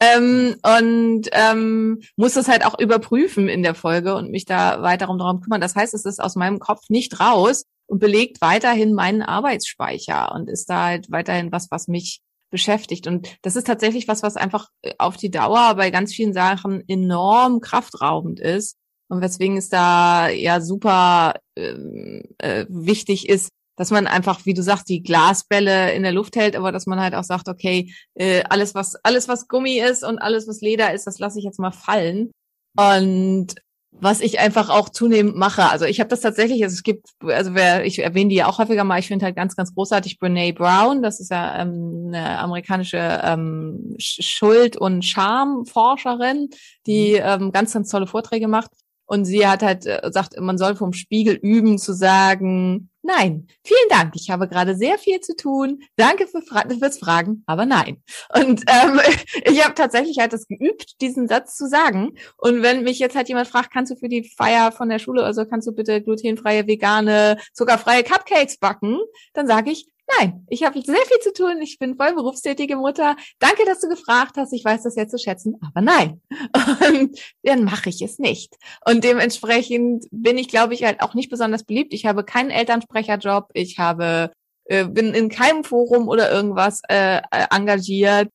[0.00, 5.06] Ähm, und ähm, muss das halt auch überprüfen in der Folge und mich da weiter
[5.06, 5.60] darum kümmern.
[5.60, 10.48] Das heißt, es ist aus meinem Kopf nicht raus und belegt weiterhin meinen Arbeitsspeicher und
[10.48, 13.08] ist da halt weiterhin was, was mich beschäftigt.
[13.08, 16.84] Und das ist tatsächlich was, was einfach äh, auf die Dauer bei ganz vielen Sachen
[16.88, 18.76] enorm kraftraubend ist.
[19.08, 24.62] Und weswegen es da ja super ähm, äh, wichtig ist, dass man einfach, wie du
[24.62, 28.42] sagst, die Glasbälle in der Luft hält, aber dass man halt auch sagt, okay, äh,
[28.48, 31.58] alles was alles was Gummi ist und alles was Leder ist, das lasse ich jetzt
[31.58, 32.30] mal fallen.
[32.76, 33.54] Und
[34.00, 35.70] was ich einfach auch zunehmend mache.
[35.70, 38.58] Also ich habe das tatsächlich, also es gibt, also wer, ich erwähne die ja auch
[38.58, 42.38] häufiger mal, ich finde halt ganz, ganz großartig Brene Brown, das ist ja ähm, eine
[42.38, 46.48] amerikanische ähm, Schuld- und Schamforscherin,
[46.86, 47.20] die mhm.
[47.22, 48.70] ähm, ganz, ganz tolle Vorträge macht.
[49.06, 53.88] Und sie hat halt äh, sagt, man soll vom Spiegel üben zu sagen, nein, vielen
[53.90, 55.82] Dank, ich habe gerade sehr viel zu tun.
[55.96, 58.02] Danke für Fra fürs Fragen, aber nein.
[58.34, 59.00] Und ähm,
[59.44, 62.14] ich habe tatsächlich halt das geübt, diesen Satz zu sagen.
[62.38, 65.24] Und wenn mich jetzt halt jemand fragt, kannst du für die Feier von der Schule,
[65.24, 68.98] also kannst du bitte glutenfreie, vegane, zuckerfreie Cupcakes backen,
[69.34, 71.60] dann sage ich, Nein, ich habe sehr viel zu tun.
[71.62, 73.16] Ich bin voll berufstätige Mutter.
[73.38, 74.52] Danke, dass du gefragt hast.
[74.52, 76.20] Ich weiß das jetzt zu schätzen, aber nein.
[76.88, 78.54] Und dann mache ich es nicht.
[78.84, 81.94] Und dementsprechend bin ich, glaube ich, halt auch nicht besonders beliebt.
[81.94, 83.50] Ich habe keinen Elternsprecherjob.
[83.54, 84.30] Ich habe
[84.64, 87.20] äh, bin in keinem Forum oder irgendwas äh,
[87.50, 88.28] engagiert.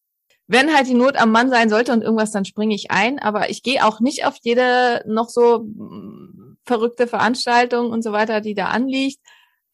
[0.47, 3.19] Wenn halt die Not am Mann sein sollte und irgendwas, dann springe ich ein.
[3.19, 8.41] Aber ich gehe auch nicht auf jede noch so mm, verrückte Veranstaltung und so weiter,
[8.41, 9.19] die da anliegt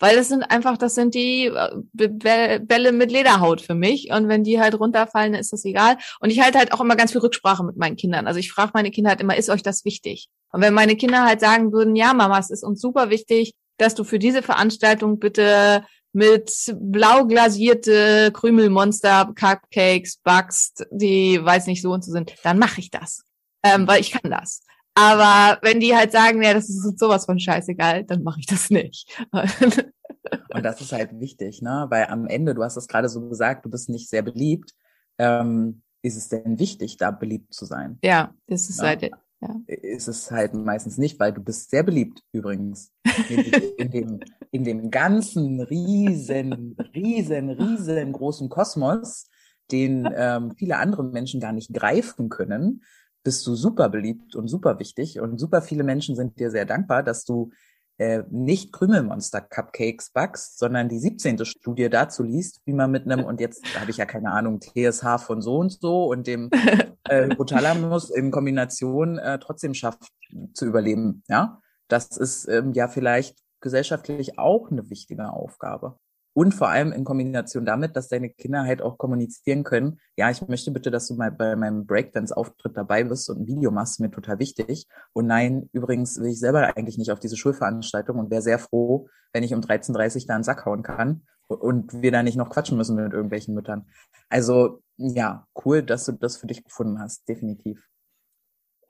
[0.04, 4.12] weil das sind einfach, das sind die äh, Bälle mit Lederhaut für mich.
[4.12, 5.96] Und wenn die halt runterfallen, ist das egal.
[6.20, 8.28] Und ich halte halt auch immer ganz viel Rücksprache mit meinen Kindern.
[8.28, 10.28] Also ich frage meine Kinder halt immer, ist euch das wichtig?
[10.52, 13.96] Und wenn meine Kinder halt sagen würden, ja, Mama, es ist uns super wichtig, dass
[13.96, 21.94] du für diese Veranstaltung bitte mit blau glasierte Krümelmonster Cupcakes backst, die weiß nicht so
[21.94, 23.24] und so sind, dann mache ich das.
[23.64, 24.64] Ähm, weil ich kann das.
[24.96, 28.70] Aber wenn die halt sagen, ja, das ist sowas von scheißegal, dann mache ich das
[28.70, 29.10] nicht.
[29.32, 31.88] Und das ist halt wichtig, ne?
[31.90, 34.74] Weil am Ende, du hast es gerade so gesagt, du bist nicht sehr beliebt.
[35.18, 37.98] Ähm, ist es denn wichtig, da beliebt zu sein?
[38.04, 38.88] Ja, das ist ja.
[38.88, 39.56] halt, ja.
[39.68, 42.92] Ist es halt meistens nicht, weil du bist sehr beliebt übrigens.
[43.30, 43.40] In,
[43.78, 44.20] in dem,
[44.52, 49.30] in dem ganzen riesen, riesen, riesengroßen Kosmos,
[49.72, 52.84] den ähm, viele andere Menschen gar nicht greifen können,
[53.24, 57.04] bist du super beliebt und super wichtig und super viele Menschen sind dir sehr dankbar,
[57.04, 57.52] dass du
[57.98, 61.46] äh, nicht Krümelmonster Cupcakes backst, sondern die 17.
[61.46, 65.20] Studie dazu liest, wie man mit einem, und jetzt habe ich ja keine Ahnung, TSH
[65.20, 66.50] von so und so und dem
[67.04, 70.12] äh, Hypothalamus in Kombination äh, trotzdem schafft
[70.54, 71.24] zu überleben.
[71.28, 75.98] Ja, das ist ähm, ja vielleicht gesellschaftlich auch eine wichtige Aufgabe.
[76.34, 80.48] Und vor allem in Kombination damit, dass deine Kinder halt auch kommunizieren können, ja, ich
[80.48, 84.10] möchte bitte, dass du mal bei meinem Breakdance-Auftritt dabei bist und ein Video machst, mir
[84.10, 84.88] total wichtig.
[85.14, 89.08] Und nein, übrigens will ich selber eigentlich nicht auf diese Schulveranstaltung und wäre sehr froh,
[89.32, 92.50] wenn ich um 13.30 Uhr da einen Sack hauen kann und wir da nicht noch
[92.50, 93.88] quatschen müssen mit irgendwelchen Müttern.
[94.30, 97.88] Also ja, cool, dass du das für dich gefunden hast, definitiv.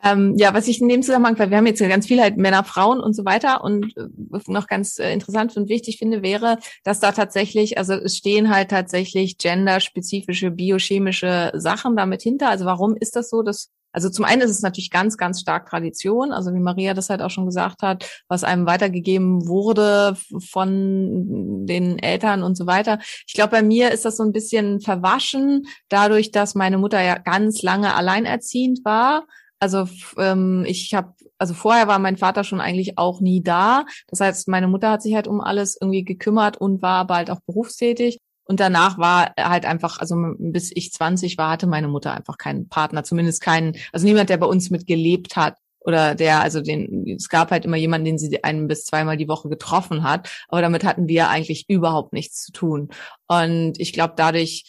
[0.04, 2.38] Ähm, ja, was ich in dem Zusammenhang, weil wir haben jetzt ja ganz viel halt
[2.38, 4.08] Männer, Frauen und so weiter und äh,
[4.48, 8.70] noch ganz äh, interessant und wichtig finde, wäre, dass da tatsächlich, also es stehen halt
[8.70, 12.50] tatsächlich genderspezifische biochemische Sachen damit hinter.
[12.50, 13.42] Also warum ist das so?
[13.44, 17.10] dass also zum einen ist es natürlich ganz, ganz stark Tradition, also wie Maria das
[17.10, 20.18] halt auch schon gesagt hat, was einem weitergegeben wurde
[20.50, 22.98] von den Eltern und so weiter.
[23.28, 27.20] Ich glaube, bei mir ist das so ein bisschen verwaschen, dadurch, dass meine Mutter ja
[27.20, 29.28] ganz lange alleinerziehend war
[29.64, 33.86] also ähm, ich habe, also vorher war mein Vater schon eigentlich auch nie da.
[34.08, 37.40] Das heißt, meine Mutter hat sich halt um alles irgendwie gekümmert und war halt auch
[37.46, 38.20] berufstätig.
[38.44, 42.68] Und danach war halt einfach, also bis ich 20 war, hatte meine Mutter einfach keinen
[42.68, 47.30] Partner, zumindest keinen, also niemand, der bei uns mitgelebt hat oder der, also den, es
[47.30, 50.84] gab halt immer jemanden, den sie ein bis zweimal die Woche getroffen hat, aber damit
[50.84, 52.90] hatten wir eigentlich überhaupt nichts zu tun.
[53.28, 54.66] Und ich glaube, dadurch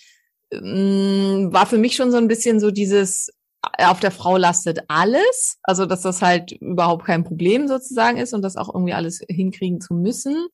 [0.53, 3.33] mh, mm, war für mich schon so ein bisschen so dieses,
[3.79, 8.43] auf der Frau lastet alles, also dass das halt überhaupt kein Problem sozusagen ist und
[8.43, 10.47] das auch irgendwie alles hinkriegen zu müssen.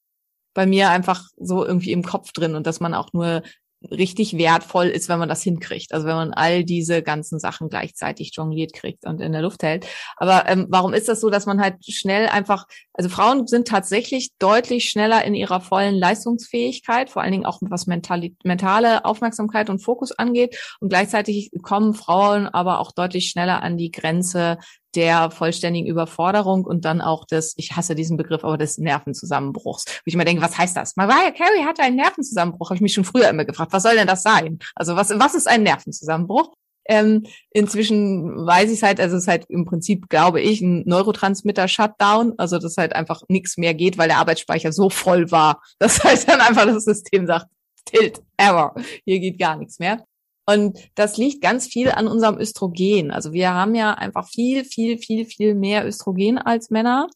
[0.55, 3.43] Bei mir einfach so irgendwie im Kopf drin und dass man auch nur
[3.91, 5.93] richtig wertvoll ist, wenn man das hinkriegt.
[5.93, 9.87] Also wenn man all diese ganzen Sachen gleichzeitig jongliert kriegt und in der Luft hält.
[10.17, 14.31] Aber ähm, warum ist das so, dass man halt schnell einfach, also Frauen sind tatsächlich
[14.39, 19.81] deutlich schneller in ihrer vollen Leistungsfähigkeit, vor allen Dingen auch was mentale, mentale Aufmerksamkeit und
[19.81, 20.59] Fokus angeht.
[20.81, 24.59] Und gleichzeitig kommen Frauen aber auch deutlich schneller an die Grenze
[24.95, 29.85] der vollständigen Überforderung und dann auch des, ich hasse diesen Begriff, aber des Nervenzusammenbruchs.
[29.87, 30.97] Wo ich immer denke, was heißt das?
[30.97, 34.07] Mariah Carey hatte einen Nervenzusammenbruch, habe ich mich schon früher immer gefragt, was soll denn
[34.07, 34.59] das sein?
[34.75, 36.53] Also was, was ist ein Nervenzusammenbruch?
[36.87, 40.83] Ähm, inzwischen weiß ich es halt, also es ist halt im Prinzip, glaube ich, ein
[40.87, 45.63] Neurotransmitter-Shutdown, also dass halt einfach nichts mehr geht, weil der Arbeitsspeicher so voll war.
[45.79, 47.47] Das heißt dann einfach, das System sagt,
[47.85, 48.75] Tilt, Error,
[49.05, 50.05] hier geht gar nichts mehr.
[50.53, 53.11] Und das liegt ganz viel an unserem Östrogen.
[53.11, 57.09] Also wir haben ja einfach viel, viel, viel, viel mehr Östrogen als Männer.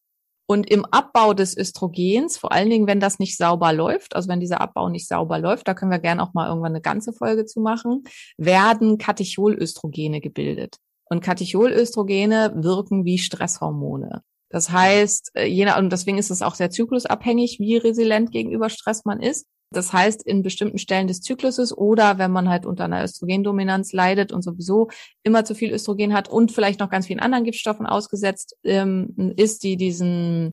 [0.47, 4.41] Und im Abbau des Östrogens, vor allen Dingen, wenn das nicht sauber läuft, also wenn
[4.41, 7.47] dieser Abbau nicht sauber läuft, da können wir gerne auch mal irgendwann eine ganze Folge
[7.47, 8.05] zu machen,
[8.37, 10.77] werden Katecholöstrogene gebildet.
[11.07, 14.23] Und Katecholöstrogene wirken wie Stresshormone.
[14.51, 18.69] Das heißt, äh, je nach, und deswegen ist es auch sehr zyklusabhängig, wie resilient gegenüber
[18.69, 19.47] Stress man ist.
[19.77, 24.33] Das heißt, in bestimmten Stellen des Zykluses oder wenn man halt unter einer Östrogendominanz leidet
[24.33, 24.89] und sowieso
[25.23, 29.63] immer zu viel Östrogen hat und vielleicht noch ganz vielen anderen Giftstoffen ausgesetzt ähm, ist,
[29.63, 30.53] die diesen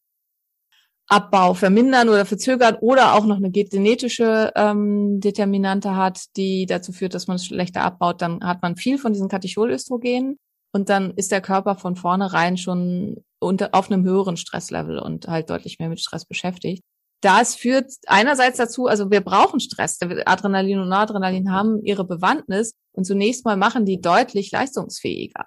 [1.08, 7.14] Abbau vermindern oder verzögern oder auch noch eine genetische ähm, Determinante hat, die dazu führt,
[7.14, 10.38] dass man es schlechter abbaut, dann hat man viel von diesen Katecholöstrogenen
[10.74, 15.50] und dann ist der Körper von vornherein schon unter, auf einem höheren Stresslevel und halt
[15.50, 16.82] deutlich mehr mit Stress beschäftigt.
[17.22, 20.00] Das führt einerseits dazu, also wir brauchen Stress.
[20.26, 25.46] Adrenalin und Noradrenalin haben ihre Bewandtnis und zunächst mal machen die deutlich leistungsfähiger.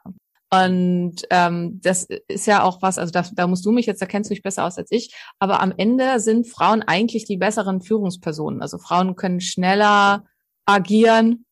[0.50, 4.06] Und ähm, das ist ja auch was, also da, da musst du mich jetzt, da
[4.06, 7.80] kennst du dich besser aus als ich, aber am Ende sind Frauen eigentlich die besseren
[7.80, 8.62] Führungspersonen.
[8.62, 10.24] Also Frauen können schneller
[10.64, 11.44] agieren.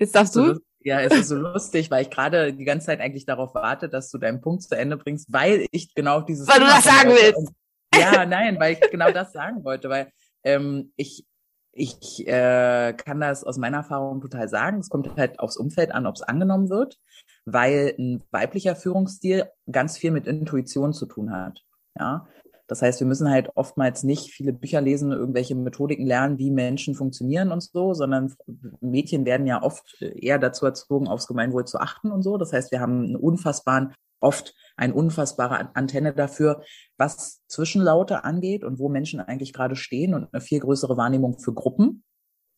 [0.00, 0.58] Jetzt darfst du.
[0.82, 4.10] Ja, es ist so lustig, weil ich gerade die ganze Zeit eigentlich darauf warte, dass
[4.10, 6.48] du deinen Punkt zu Ende bringst, weil ich genau dieses.
[6.48, 7.52] Weil du das sagen willst.
[8.00, 10.10] Ja, nein, weil ich genau das sagen wollte, weil
[10.44, 11.26] ähm, ich
[11.72, 14.80] ich äh, kann das aus meiner Erfahrung total sagen.
[14.80, 16.98] Es kommt halt aufs Umfeld an, ob es angenommen wird
[17.44, 21.64] weil ein weiblicher Führungsstil ganz viel mit Intuition zu tun hat.
[21.98, 22.26] Ja,
[22.66, 26.94] das heißt, wir müssen halt oftmals nicht viele Bücher lesen, irgendwelche Methodiken lernen, wie Menschen
[26.94, 28.32] funktionieren und so, sondern
[28.80, 32.36] Mädchen werden ja oft eher dazu erzogen, aufs Gemeinwohl zu achten und so.
[32.36, 36.62] Das heißt, wir haben einen unfassbaren, oft eine unfassbare Antenne dafür,
[36.96, 41.52] was Zwischenlaute angeht und wo Menschen eigentlich gerade stehen und eine viel größere Wahrnehmung für
[41.52, 42.02] Gruppen.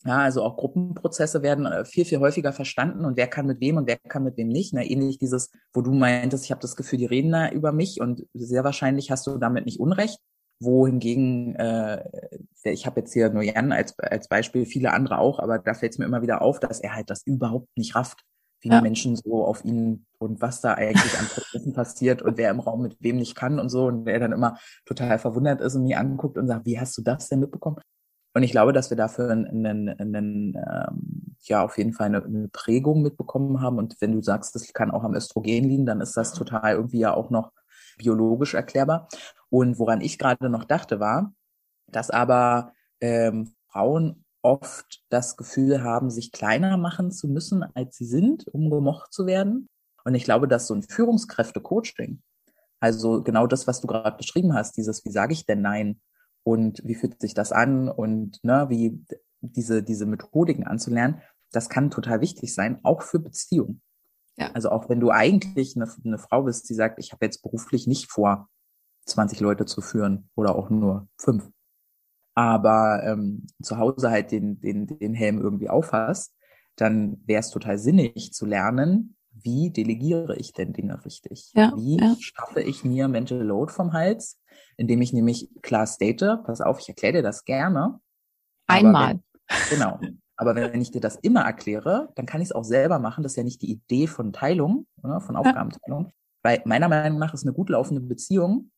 [0.04, 3.76] Ja, also auch Gruppenprozesse werden äh, viel, viel häufiger verstanden und wer kann mit wem
[3.76, 4.74] und wer kann mit wem nicht.
[4.74, 4.84] Ne?
[4.84, 8.26] Ähnlich dieses, wo du meintest, ich habe das Gefühl, die reden da über mich und
[8.34, 10.18] sehr wahrscheinlich hast du damit nicht Unrecht.
[10.60, 12.04] Wohingegen, äh,
[12.64, 15.92] ich habe jetzt hier nur Jan als, als Beispiel, viele andere auch, aber da fällt
[15.92, 18.24] es mir immer wieder auf, dass er halt das überhaupt nicht rafft,
[18.62, 18.80] wie ja.
[18.80, 22.82] Menschen so auf ihn und was da eigentlich an Prozessen passiert und wer im Raum
[22.82, 25.96] mit wem nicht kann und so und der dann immer total verwundert ist und mich
[25.96, 27.76] anguckt und sagt, wie hast du das denn mitbekommen?
[28.34, 32.24] Und ich glaube, dass wir dafür einen, einen, einen ähm, ja auf jeden Fall eine,
[32.24, 33.78] eine Prägung mitbekommen haben.
[33.78, 37.00] Und wenn du sagst, das kann auch am Östrogen liegen, dann ist das total irgendwie
[37.00, 37.52] ja auch noch
[37.98, 39.08] biologisch erklärbar.
[39.50, 41.34] Und woran ich gerade noch dachte, war,
[41.88, 48.04] dass aber ähm, Frauen oft das Gefühl haben, sich kleiner machen zu müssen, als sie
[48.04, 49.68] sind, um gemocht zu werden.
[50.04, 52.20] Und ich glaube, dass so ein Führungskräfte-Coaching,
[52.80, 56.00] also genau das, was du gerade beschrieben hast, dieses, wie sage ich denn Nein?
[56.44, 59.04] und wie fühlt sich das an und ne, wie
[59.40, 61.22] diese, diese Methodiken anzulernen,
[61.52, 63.82] das kann total wichtig sein, auch für Beziehungen.
[64.36, 64.50] Ja.
[64.52, 67.86] Also auch wenn du eigentlich eine, eine Frau bist, die sagt, ich habe jetzt beruflich
[67.86, 68.48] nicht vor,
[69.06, 71.50] 20 Leute zu führen oder auch nur fünf,
[72.34, 76.34] aber ähm, zu Hause halt den, den, den Helm irgendwie aufhast,
[76.76, 81.50] dann wäre es total sinnig zu lernen, wie delegiere ich denn Dinge richtig?
[81.54, 82.14] Ja, wie ja.
[82.20, 84.38] schaffe ich mir Mental Load vom Hals?
[84.76, 88.00] Indem ich nämlich klar state, pass auf, ich erkläre dir das gerne.
[88.66, 89.20] Einmal.
[89.48, 90.00] Wenn, genau.
[90.36, 93.22] Aber wenn ich dir das immer erkläre, dann kann ich es auch selber machen.
[93.22, 95.20] Das ist ja nicht die Idee von Teilung, oder?
[95.20, 96.06] von Aufgabenteilung.
[96.06, 96.12] Ja.
[96.42, 98.70] Weil meiner Meinung nach ist eine gut laufende Beziehung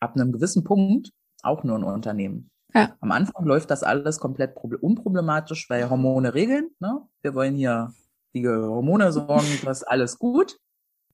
[0.00, 1.10] ab einem gewissen Punkt
[1.42, 2.50] auch nur ein Unternehmen.
[2.74, 2.96] Ja.
[3.00, 6.70] Am Anfang läuft das alles komplett unproblematisch, weil Hormone regeln.
[6.80, 7.02] Ne?
[7.22, 7.92] Wir wollen hier
[8.34, 10.58] die Hormone sorgen, das ist alles gut.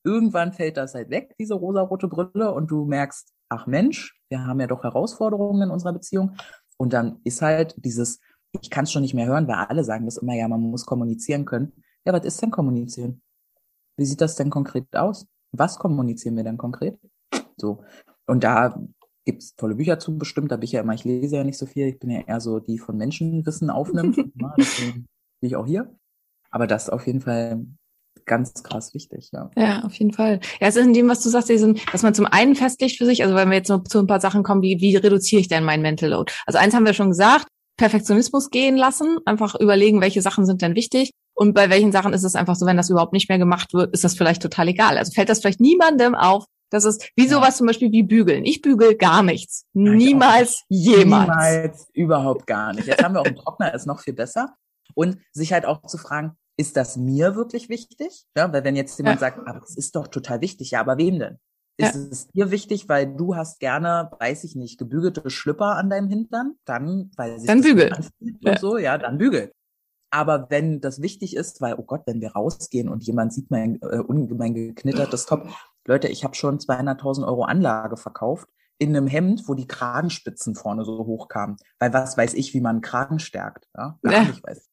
[0.03, 4.59] Irgendwann fällt das halt weg, diese rosarote Brille, und du merkst, ach Mensch, wir haben
[4.61, 6.37] ja doch Herausforderungen in unserer Beziehung.
[6.79, 8.21] Und dann ist halt dieses,
[8.53, 10.87] ich kann es schon nicht mehr hören, weil alle sagen das immer, ja, man muss
[10.87, 11.73] kommunizieren können.
[12.07, 13.21] Ja, was ist denn kommunizieren?
[13.99, 15.27] Wie sieht das denn konkret aus?
[15.53, 16.99] Was kommunizieren wir denn konkret?
[17.59, 17.85] So.
[18.27, 18.81] Und da
[19.33, 21.67] gibt's tolle Bücher zu bestimmt, da bin ich ja immer, ich lese ja nicht so
[21.67, 24.17] viel, ich bin ja eher so die von Menschenwissen aufnimmt.
[24.59, 25.07] Deswegen
[25.41, 25.95] bin ich auch hier.
[26.51, 27.65] Aber das ist auf jeden Fall
[28.27, 29.51] ganz krass wichtig, ja.
[29.57, 30.41] Ja, auf jeden Fall.
[30.61, 33.07] Ja, es ist in dem, was du sagst, diesen, dass man zum einen festlegt für
[33.07, 35.49] sich, also wenn wir jetzt noch zu ein paar Sachen kommen, wie, wie reduziere ich
[35.49, 36.33] denn mein Mental Load?
[36.47, 40.75] Also eins haben wir schon gesagt, Perfektionismus gehen lassen, einfach überlegen, welche Sachen sind denn
[40.75, 41.13] wichtig.
[41.35, 43.95] Und bei welchen Sachen ist es einfach so, wenn das überhaupt nicht mehr gemacht wird,
[43.95, 44.99] ist das vielleicht total egal.
[44.99, 48.45] Also fällt das vielleicht niemandem auf, das ist wie sowas zum Beispiel wie bügeln.
[48.45, 49.67] Ich bügel gar nichts.
[49.73, 51.29] Nein, Niemals, jemals.
[51.29, 52.87] Niemals, überhaupt gar nicht.
[52.87, 54.57] Jetzt haben wir auch einen Trockner, ist noch viel besser.
[54.95, 58.25] Und sich halt auch zu fragen, ist das mir wirklich wichtig?
[58.37, 59.29] Ja, weil wenn jetzt jemand ja.
[59.29, 61.39] sagt, aber es ist doch total wichtig, ja, aber wem denn?
[61.77, 62.01] Ist ja.
[62.11, 66.57] es dir wichtig, weil du hast gerne, weiß ich nicht, gebügelte Schlüpper an deinem Hintern?
[66.67, 67.91] Dann, weil sich dann bügel.
[68.41, 68.59] Ja.
[68.59, 69.53] so, ja, dann bügel.
[70.13, 73.81] Aber wenn das wichtig ist, weil, oh Gott, wenn wir rausgehen und jemand sieht mein
[73.81, 75.49] äh, ungemein geknittertes Top,
[75.91, 80.85] Leute, ich habe schon 200.000 Euro Anlage verkauft in einem Hemd, wo die Kragenspitzen vorne
[80.85, 81.57] so hoch kamen.
[81.81, 83.67] Weil was weiß ich, wie man Kragen stärkt?
[83.77, 84.69] Ja, gar nicht weiß.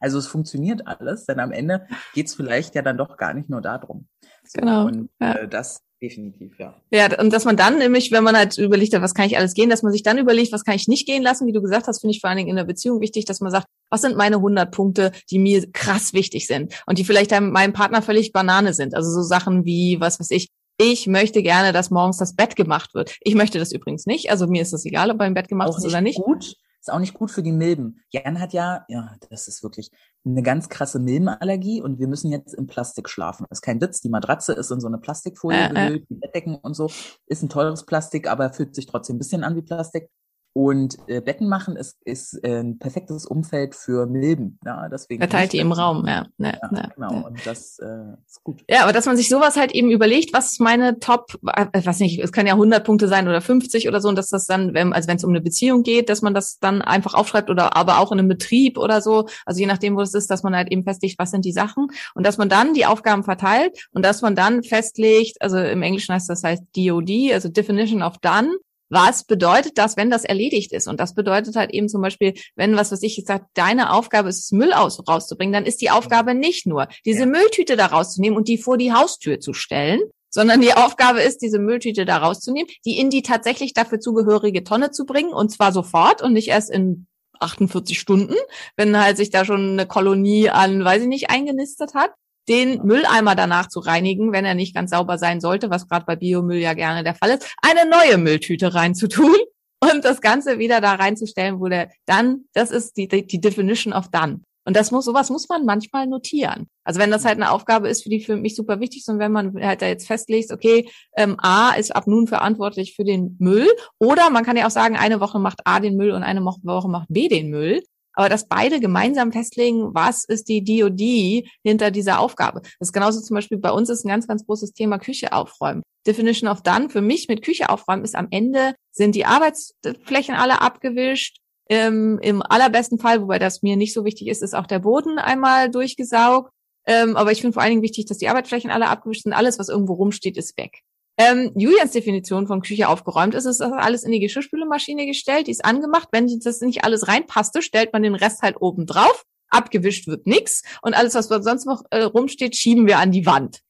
[0.00, 3.62] Also es funktioniert alles, denn am Ende geht's vielleicht ja dann doch gar nicht nur
[3.62, 4.08] darum.
[4.44, 4.86] So, genau.
[4.86, 5.34] Und ja.
[5.34, 6.74] äh, das definitiv, ja.
[6.90, 9.54] Ja, und dass man dann nämlich, wenn man halt überlegt hat, was kann ich alles
[9.54, 11.86] gehen, dass man sich dann überlegt, was kann ich nicht gehen lassen, wie du gesagt
[11.86, 14.16] hast, finde ich vor allen Dingen in der Beziehung wichtig, dass man sagt, was sind
[14.16, 18.74] meine 100 Punkte, die mir krass wichtig sind und die vielleicht meinem Partner völlig Banane
[18.74, 18.94] sind.
[18.94, 20.48] Also so Sachen wie, was weiß ich,
[20.78, 23.16] ich möchte gerne, dass morgens das Bett gemacht wird.
[23.20, 24.30] Ich möchte das übrigens nicht.
[24.30, 26.18] Also mir ist es egal, ob beim Bett gemacht Auch ist oder nicht.
[26.18, 26.56] Gut,
[26.86, 28.00] ist auch nicht gut für die Milben.
[28.10, 29.90] Jan hat ja, ja, das ist wirklich
[30.24, 33.46] eine ganz krasse Milbenallergie und wir müssen jetzt im Plastik schlafen.
[33.48, 35.72] Das ist kein Witz, die Matratze ist in so eine Plastikfolie Äh, äh.
[35.72, 36.90] gehüllt, die Bettdecken und so.
[37.26, 40.10] Ist ein teures Plastik, aber fühlt sich trotzdem ein bisschen an wie Plastik.
[40.56, 44.58] Und äh, Betten machen ist, ist äh, ein perfektes Umfeld für Milben.
[44.64, 46.28] Ja, deswegen Verteilt die im Raum, ja.
[46.38, 47.12] ja, Ja, ja, genau.
[47.12, 47.20] ja.
[47.26, 48.64] Und das äh, ist gut.
[48.66, 52.00] Ja, aber dass man sich sowas halt eben überlegt, was ist meine Top, äh, weiß
[52.00, 54.72] nicht, es können ja 100 Punkte sein oder 50 oder so, und dass das dann,
[54.72, 57.76] wenn, also wenn es um eine Beziehung geht, dass man das dann einfach aufschreibt oder
[57.76, 60.56] aber auch in einem Betrieb oder so, also je nachdem, wo es ist, dass man
[60.56, 64.02] halt eben festlegt, was sind die Sachen und dass man dann die Aufgaben verteilt und
[64.06, 68.56] dass man dann festlegt, also im Englischen heißt das heißt DOD, also Definition of Done,
[68.88, 70.86] was bedeutet das, wenn das erledigt ist?
[70.86, 74.28] Und das bedeutet halt eben zum Beispiel, wenn, was weiß ich, jetzt sagt, deine Aufgabe
[74.28, 77.26] ist Müll aus, rauszubringen, dann ist die Aufgabe nicht nur, diese Ja.
[77.26, 81.58] Mülltüte da rauszunehmen und die vor die Haustür zu stellen, sondern die Aufgabe ist, diese
[81.58, 86.22] Mülltüte da rauszunehmen, die in die tatsächlich dafür zugehörige Tonne zu bringen und zwar sofort
[86.22, 87.06] und nicht erst in
[87.40, 88.34] 48 Stunden,
[88.76, 92.12] wenn halt sich da schon eine Kolonie an, weiß ich nicht, eingenistet hat
[92.48, 96.16] den Mülleimer danach zu reinigen, wenn er nicht ganz sauber sein sollte, was gerade bei
[96.16, 99.36] Biomüll ja gerne der Fall ist, eine neue Mülltüte reinzutun
[99.80, 104.08] und das Ganze wieder da reinzustellen, wo der dann, das ist die, die, Definition of
[104.08, 104.40] done.
[104.64, 106.68] Und das muss, sowas muss man manchmal notieren.
[106.82, 109.20] Also wenn das halt eine Aufgabe ist, für die für mich super wichtig ist und
[109.20, 113.36] wenn man halt da jetzt festlegt, okay, ähm, A ist ab nun verantwortlich für den
[113.38, 113.68] Müll
[114.00, 116.88] oder man kann ja auch sagen, eine Woche macht A den Müll und eine Woche
[116.88, 117.80] macht B den Müll.
[118.16, 122.62] Aber dass beide gemeinsam festlegen, was ist die DOD hinter dieser Aufgabe.
[122.62, 125.82] Das ist genauso zum Beispiel bei uns ist ein ganz, ganz großes Thema Küche aufräumen.
[126.06, 130.62] Definition of Done für mich mit Küche aufräumen ist am Ende sind die Arbeitsflächen alle
[130.62, 131.38] abgewischt.
[131.68, 135.18] Ähm, Im allerbesten Fall, wobei das mir nicht so wichtig ist, ist auch der Boden
[135.18, 136.50] einmal durchgesaugt.
[136.86, 139.32] Ähm, aber ich finde vor allen Dingen wichtig, dass die Arbeitsflächen alle abgewischt sind.
[139.32, 140.82] Alles, was irgendwo rumsteht, ist weg.
[141.18, 145.52] Ähm, Julians Definition von Küche aufgeräumt ist, ist das alles in die Geschirrspülmaschine gestellt, die
[145.52, 146.08] ist angemacht.
[146.12, 149.24] Wenn das nicht alles reinpasste, stellt man den Rest halt oben drauf.
[149.48, 153.60] Abgewischt wird nix und alles, was sonst noch äh, rumsteht, schieben wir an die Wand.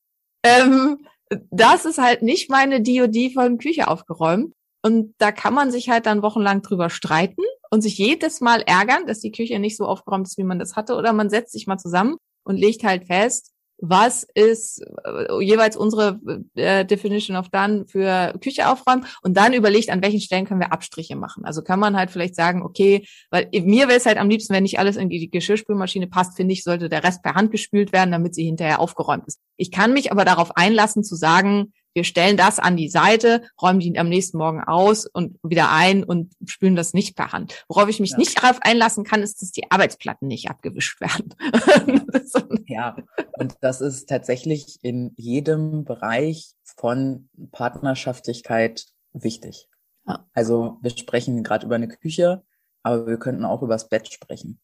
[0.43, 1.07] Ähm,
[1.51, 4.53] das ist halt nicht meine DOD von Küche aufgeräumt.
[4.83, 9.07] Und da kann man sich halt dann wochenlang drüber streiten und sich jedes Mal ärgern,
[9.07, 10.95] dass die Küche nicht so aufgeräumt ist, wie man das hatte.
[10.95, 16.21] Oder man setzt sich mal zusammen und legt halt fest, was ist äh, jeweils unsere
[16.55, 20.73] äh, Definition of Done für Küche aufräumen und dann überlegt, an welchen Stellen können wir
[20.73, 21.45] Abstriche machen.
[21.45, 24.63] Also kann man halt vielleicht sagen, okay, weil mir wäre es halt am liebsten, wenn
[24.63, 28.13] nicht alles in die Geschirrspülmaschine passt, finde ich, sollte der Rest per Hand gespült werden,
[28.13, 29.41] damit sie hinterher aufgeräumt ist.
[29.57, 33.81] Ich kann mich aber darauf einlassen zu sagen, wir stellen das an die Seite, räumen
[33.81, 37.65] die am nächsten Morgen aus und wieder ein und spülen das nicht per Hand.
[37.69, 38.19] Worauf ich mich Ja.
[38.19, 41.35] nicht darauf einlassen kann, ist, dass die Arbeitsplatten nicht abgewischt werden.
[42.69, 42.97] Ja,
[43.39, 49.69] und das ist tatsächlich in jedem Bereich von Partnerschaftlichkeit wichtig.
[50.07, 50.27] Ja.
[50.35, 52.43] Also wir sprechen gerade über eine Küche,
[52.83, 54.61] aber wir könnten auch über das Bett sprechen.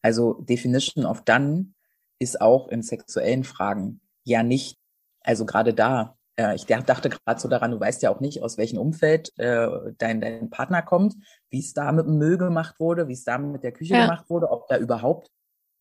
[0.00, 1.74] Also Definition of Done
[2.18, 4.78] ist auch in sexuellen Fragen ja nicht,
[5.20, 8.58] also gerade da, äh, ich dachte gerade so daran, du weißt ja auch nicht, aus
[8.58, 9.68] welchem Umfeld äh,
[9.98, 11.14] dein, dein Partner kommt,
[11.50, 14.02] wie es da mit dem Müll gemacht wurde, wie es da mit der Küche Ja.
[14.02, 15.30] gemacht wurde, ob da überhaupt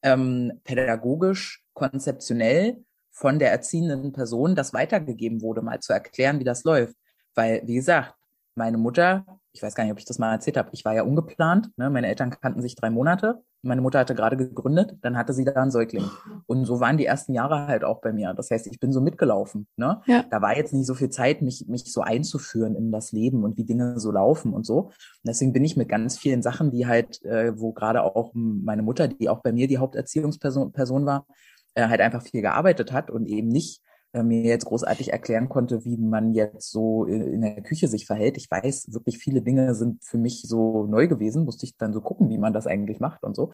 [0.04, 6.64] ähm, pädagogisch, konzeptionell von der erziehenden Person das weitergegeben wurde, mal zu erklären, wie das
[6.64, 6.96] läuft.
[7.36, 8.16] Weil, wie gesagt,
[8.56, 11.04] meine Mutter, ich weiß gar nicht, ob ich das mal erzählt habe, ich war ja
[11.04, 11.90] ungeplant, ne?
[11.90, 15.54] meine Eltern kannten sich drei Monate, meine Mutter hatte gerade gegründet, dann hatte sie da
[15.54, 16.10] einen Säugling.
[16.48, 18.34] Und so waren die ersten Jahre halt auch bei mir.
[18.34, 19.68] Das heißt, ich bin so mitgelaufen.
[19.78, 20.02] Ne?
[20.08, 20.24] Ja.
[20.30, 23.58] Da war jetzt nicht so viel Zeit, mich, mich so einzuführen in das Leben und
[23.58, 24.86] wie Dinge so laufen und so.
[24.86, 24.94] Und
[25.28, 29.08] deswegen bin ich mit ganz vielen Sachen, die halt, äh, wo gerade auch meine Mutter,
[29.08, 31.28] die auch bei mir die Haupterziehungsperson Person war,
[31.76, 33.82] äh, halt einfach viel gearbeitet hat und eben nicht
[34.14, 38.38] mir jetzt großartig erklären konnte, wie man jetzt so in, in der Küche sich verhält.
[38.38, 42.02] Ich weiß, wirklich viele Dinge sind für mich so neu gewesen, musste ich dann so
[42.02, 43.52] gucken, wie man das eigentlich macht und so.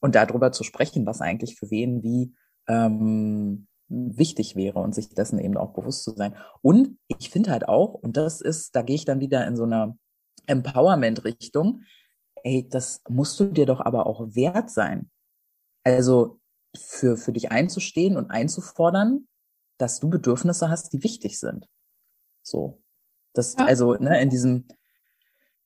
[0.00, 2.34] Und darüber zu sprechen, was eigentlich für wen wie
[2.66, 6.34] ähm, wichtig wäre und sich dessen eben auch bewusst zu sein.
[6.62, 9.64] Und ich finde halt auch, und das ist, da gehe ich dann wieder in so
[9.64, 9.96] einer
[10.46, 11.82] Empowerment-Richtung,
[12.42, 15.10] ey, das musst du dir doch aber auch wert sein.
[15.84, 16.40] Also
[16.76, 19.26] für, für dich einzustehen und einzufordern,
[19.80, 21.66] dass du Bedürfnisse hast, die wichtig sind.
[22.42, 22.82] So.
[23.32, 23.66] Das, Ja.
[23.66, 24.66] also, ne, in diesem,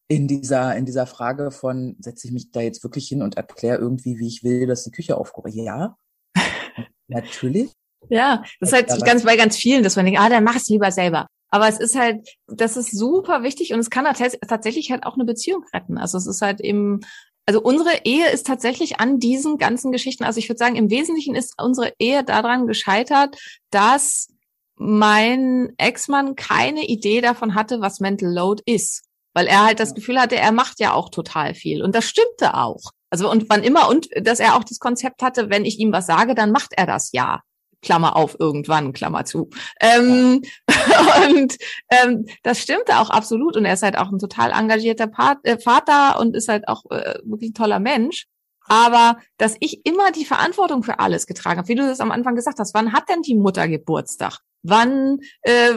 [0.08, 3.78] in dieser, in dieser Frage von, setze ich mich da jetzt wirklich hin und erkläre
[3.78, 5.96] irgendwie, wie ich will, dass die Küche aufgeräumt Ja,
[7.08, 7.72] natürlich.
[8.10, 10.56] Ja, das ist halt Aber- ganz bei ganz vielen, dass man denkt, ah, dann mach
[10.56, 11.26] es lieber selber.
[11.48, 15.24] Aber es ist halt, das ist super wichtig und es kann tatsächlich halt auch eine
[15.24, 15.96] Beziehung retten.
[15.98, 17.00] Also es ist halt eben,
[17.47, 21.34] also unsere Ehe ist tatsächlich an diesen ganzen Geschichten, also ich würde sagen, im Wesentlichen
[21.34, 23.36] ist unsere Ehe daran gescheitert,
[23.70, 24.28] dass
[24.76, 29.05] mein Ex-Mann keine Idee davon hatte, was Mental Load ist.
[29.34, 31.82] Weil er halt das Gefühl hatte, er macht ja auch total viel.
[31.82, 32.92] Und das stimmte auch.
[33.11, 36.07] Also und wann immer, und dass er auch das Konzept hatte, wenn ich ihm was
[36.07, 37.42] sage, dann macht er das ja.
[37.85, 39.51] Klammer auf, irgendwann, Klammer zu.
[39.80, 40.43] Ähm,
[41.28, 41.57] und
[41.91, 43.57] ähm, das stimmte auch absolut.
[43.57, 46.85] Und er ist halt auch ein total engagierter Part, äh, Vater und ist halt auch
[46.91, 48.26] äh, wirklich ein toller Mensch.
[48.66, 52.35] Aber dass ich immer die Verantwortung für alles getragen habe, wie du das am Anfang
[52.35, 54.41] gesagt hast, wann hat denn die Mutter Geburtstag?
[54.62, 55.72] Wann äh,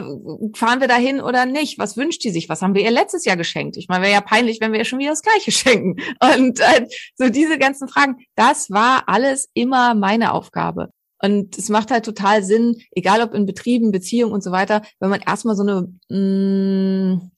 [0.54, 1.78] fahren wir dahin oder nicht?
[1.78, 2.48] Was wünscht die sich?
[2.48, 3.76] Was haben wir ihr letztes Jahr geschenkt?
[3.76, 5.96] Ich meine, wäre ja peinlich, wenn wir ihr schon wieder das Gleiche schenken.
[6.20, 10.88] Und äh, so diese ganzen Fragen, das war alles immer meine Aufgabe.
[11.20, 15.10] Und es macht halt total Sinn, egal ob in Betrieben, Beziehungen und so weiter, wenn
[15.10, 17.30] man erstmal so eine mh, mm,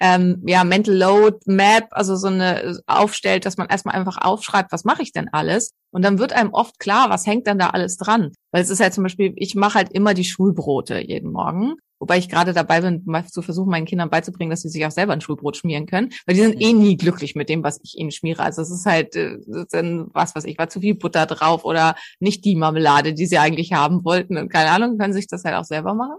[0.00, 4.84] ähm, ja, Mental Load Map, also so eine aufstellt, dass man erstmal einfach aufschreibt, was
[4.84, 5.72] mache ich denn alles?
[5.90, 8.32] Und dann wird einem oft klar, was hängt denn da alles dran?
[8.52, 11.74] Weil es ist halt zum Beispiel, ich mache halt immer die Schulbrote jeden Morgen.
[12.00, 14.92] Wobei ich gerade dabei bin, mal zu versuchen, meinen Kindern beizubringen, dass sie sich auch
[14.92, 16.10] selber ein Schulbrot schmieren können.
[16.26, 18.44] Weil die sind eh nie glücklich mit dem, was ich ihnen schmiere.
[18.44, 19.38] Also es ist halt, äh,
[19.72, 23.38] dann, was weiß ich, war zu viel Butter drauf oder nicht die Marmelade, die sie
[23.38, 24.36] eigentlich haben wollten.
[24.36, 26.18] Und keine Ahnung, können sich das halt auch selber machen.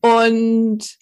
[0.00, 0.98] Und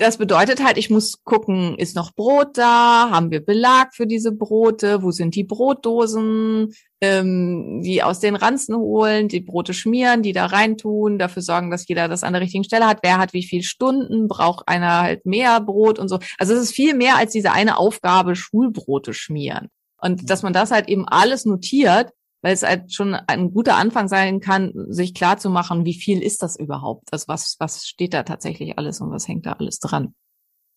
[0.00, 3.10] das bedeutet halt, ich muss gucken, ist noch Brot da?
[3.10, 5.02] Haben wir Belag für diese Brote?
[5.02, 6.74] Wo sind die Brotdosen?
[7.02, 11.88] Ähm, die aus den Ranzen holen, die Brote schmieren, die da reintun, dafür sorgen, dass
[11.88, 13.00] jeder das an der richtigen Stelle hat.
[13.02, 14.28] Wer hat wie viel Stunden?
[14.28, 16.18] Braucht einer halt mehr Brot und so.
[16.38, 19.68] Also es ist viel mehr als diese eine Aufgabe, Schulbrote schmieren.
[19.98, 22.10] Und dass man das halt eben alles notiert,
[22.42, 26.22] weil es halt schon ein guter Anfang sein kann, sich klar zu machen, wie viel
[26.22, 27.08] ist das überhaupt?
[27.12, 30.14] Also was, was steht da tatsächlich alles und was hängt da alles dran?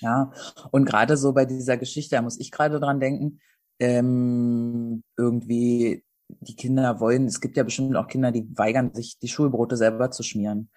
[0.01, 0.31] Ja,
[0.71, 3.39] und gerade so bei dieser Geschichte, da muss ich gerade dran denken,
[3.79, 9.27] ähm, irgendwie die Kinder wollen, es gibt ja bestimmt auch Kinder, die weigern sich, die
[9.27, 10.69] Schulbrote selber zu schmieren.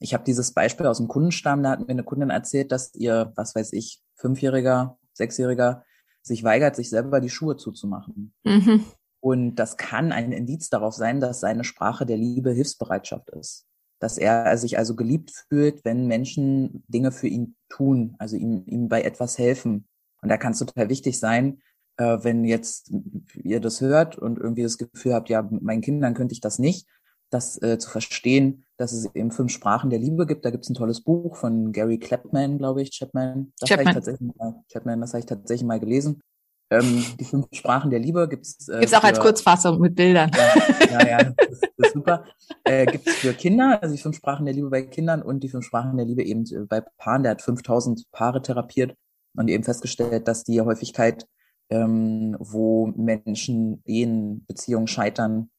[0.00, 3.32] Ich habe dieses Beispiel aus dem Kundenstamm, da hat mir eine Kundin erzählt, dass ihr,
[3.36, 5.84] was weiß ich, Fünfjähriger, Sechsjähriger
[6.22, 8.34] sich weigert, sich selber die Schuhe zuzumachen.
[8.44, 8.84] Mhm.
[9.20, 13.66] Und das kann ein Indiz darauf sein, dass seine Sprache der Liebe Hilfsbereitschaft ist.
[14.00, 18.88] Dass er sich also geliebt fühlt, wenn Menschen Dinge für ihn tun, also ihm, ihm
[18.88, 19.88] bei etwas helfen.
[20.22, 21.60] Und da kann es total wichtig sein,
[21.96, 22.92] äh, wenn jetzt
[23.34, 26.58] ihr das hört und irgendwie das Gefühl habt, ja, mit meinen Kindern könnte ich das
[26.58, 26.86] nicht,
[27.30, 30.44] das äh, zu verstehen, dass es eben fünf Sprachen der Liebe gibt.
[30.44, 33.52] Da gibt es ein tolles Buch von Gary Clapman, glaube ich, Chapman.
[33.58, 36.22] Das habe ich tatsächlich mal, Chapman, das habe ich tatsächlich mal gelesen.
[36.70, 38.68] Ähm, die fünf Sprachen der Liebe gibt's.
[38.68, 40.30] Äh, gibt's auch für, als Kurzfassung mit Bildern.
[40.34, 42.24] Ja, ja, ja das, ist, das ist super.
[42.64, 45.64] Äh, gibt's für Kinder, also die fünf Sprachen der Liebe bei Kindern und die fünf
[45.64, 47.22] Sprachen der Liebe eben äh, bei Paaren.
[47.22, 48.94] Der hat 5000 Paare therapiert
[49.34, 51.26] und eben festgestellt, dass die Häufigkeit,
[51.70, 55.50] ähm, wo Menschen Ehen, Beziehungen scheitern,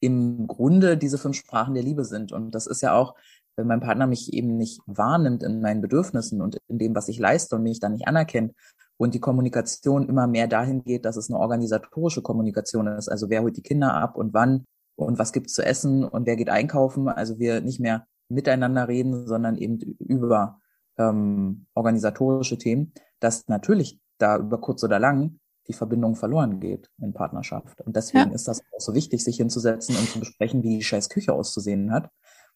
[0.00, 2.32] im Grunde diese fünf Sprachen der Liebe sind.
[2.32, 3.14] Und das ist ja auch,
[3.56, 7.18] wenn mein Partner mich eben nicht wahrnimmt in meinen Bedürfnissen und in dem, was ich
[7.18, 8.52] leiste und mich dann nicht anerkennt,
[8.96, 13.08] und die Kommunikation immer mehr dahin geht, dass es eine organisatorische Kommunikation ist.
[13.08, 14.64] Also wer holt die Kinder ab und wann
[14.96, 17.08] und was gibt's zu essen und wer geht einkaufen.
[17.08, 20.60] Also wir nicht mehr miteinander reden, sondern eben über
[20.98, 25.38] ähm, organisatorische Themen, dass natürlich da über kurz oder lang
[25.68, 27.80] die Verbindung verloren geht in Partnerschaft.
[27.82, 28.34] Und deswegen ja.
[28.34, 31.92] ist das auch so wichtig, sich hinzusetzen und zu besprechen, wie die scheiß Küche auszusehen
[31.92, 32.08] hat.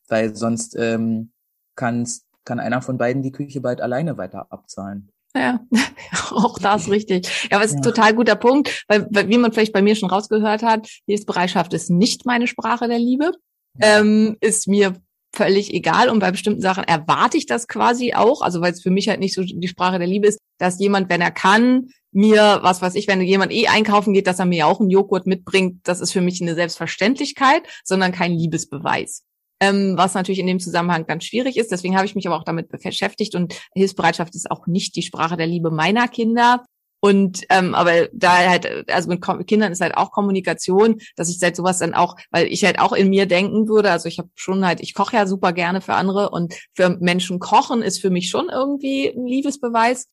[0.08, 1.32] Weil sonst ähm,
[1.74, 5.10] kann's, kann einer von beiden die Küche bald alleine weiter abzahlen.
[5.34, 5.60] Ja,
[6.30, 7.48] auch das richtig.
[7.50, 9.94] Ja, aber es ist ein total guter Punkt, weil, weil, wie man vielleicht bei mir
[9.94, 13.32] schon rausgehört hat, Hilfsbereitschaft ist nicht meine Sprache der Liebe.
[13.80, 14.96] Ähm, ist mir
[15.32, 18.90] völlig egal und bei bestimmten Sachen erwarte ich das quasi auch, also weil es für
[18.90, 22.58] mich halt nicht so die Sprache der Liebe ist, dass jemand, wenn er kann, mir,
[22.62, 25.80] was weiß ich, wenn jemand eh einkaufen geht, dass er mir auch einen Joghurt mitbringt,
[25.84, 29.22] das ist für mich eine Selbstverständlichkeit, sondern kein Liebesbeweis
[29.60, 31.70] ähm, was natürlich in dem Zusammenhang ganz schwierig ist.
[31.70, 35.36] Deswegen habe ich mich aber auch damit beschäftigt und Hilfsbereitschaft ist auch nicht die Sprache
[35.36, 36.64] der Liebe meiner Kinder.
[37.02, 41.56] Und ähm, aber da halt, also mit Kindern ist halt auch Kommunikation, dass ich seit
[41.56, 44.66] sowas dann auch, weil ich halt auch in mir denken würde, also ich habe schon
[44.66, 48.28] halt, ich koche ja super gerne für andere und für Menschen kochen ist für mich
[48.28, 50.08] schon irgendwie ein Liebesbeweis.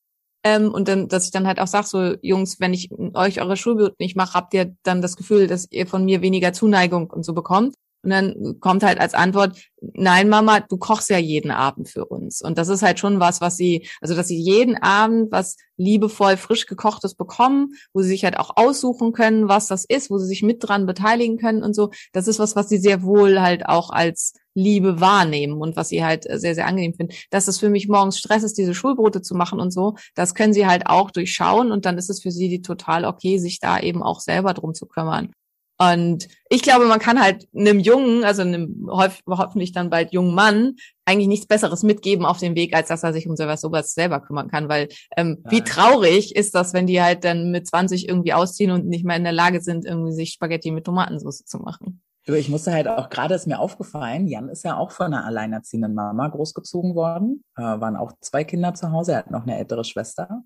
[0.46, 3.58] Ähm, und dann, dass ich dann halt auch sage, so Jungs, wenn ich euch eure
[3.58, 7.26] Schulbildung nicht mache, habt ihr dann das Gefühl, dass ihr von mir weniger Zuneigung und
[7.26, 7.76] so bekommt.
[8.08, 12.42] Und dann kommt halt als Antwort, nein, Mama, du kochst ja jeden Abend für uns.
[12.42, 16.38] Und das ist halt schon was, was sie, also dass sie jeden Abend was liebevoll
[16.38, 20.26] frisch gekochtes bekommen, wo sie sich halt auch aussuchen können, was das ist, wo sie
[20.26, 21.92] sich mit dran beteiligen können und so.
[22.14, 26.06] Das ist was, was sie sehr wohl halt auch als Liebe wahrnehmen und was sie
[26.06, 27.14] halt sehr, sehr angenehm finden.
[27.30, 30.54] Dass es für mich morgens Stress ist, diese Schulbrote zu machen und so, das können
[30.54, 34.02] sie halt auch durchschauen und dann ist es für sie total okay, sich da eben
[34.02, 35.34] auch selber drum zu kümmern.
[35.80, 40.76] Und ich glaube, man kann halt einem Jungen, also einem hoffentlich dann bald jungen Mann,
[41.06, 44.20] eigentlich nichts Besseres mitgeben auf dem Weg, als dass er sich um sowas, sowas selber
[44.20, 44.70] kümmern kann.
[44.70, 48.88] Weil ähm, wie traurig ist das, wenn die halt dann mit 20 irgendwie ausziehen und
[48.88, 52.02] nicht mehr in der Lage sind, irgendwie sich Spaghetti mit Tomatensauce zu machen.
[52.26, 55.94] Ich musste halt auch, gerade ist mir aufgefallen, Jan ist ja auch von einer alleinerziehenden
[55.94, 59.86] Mama großgezogen worden, äh, waren auch zwei Kinder zu Hause, er hat noch eine ältere
[59.86, 60.44] Schwester.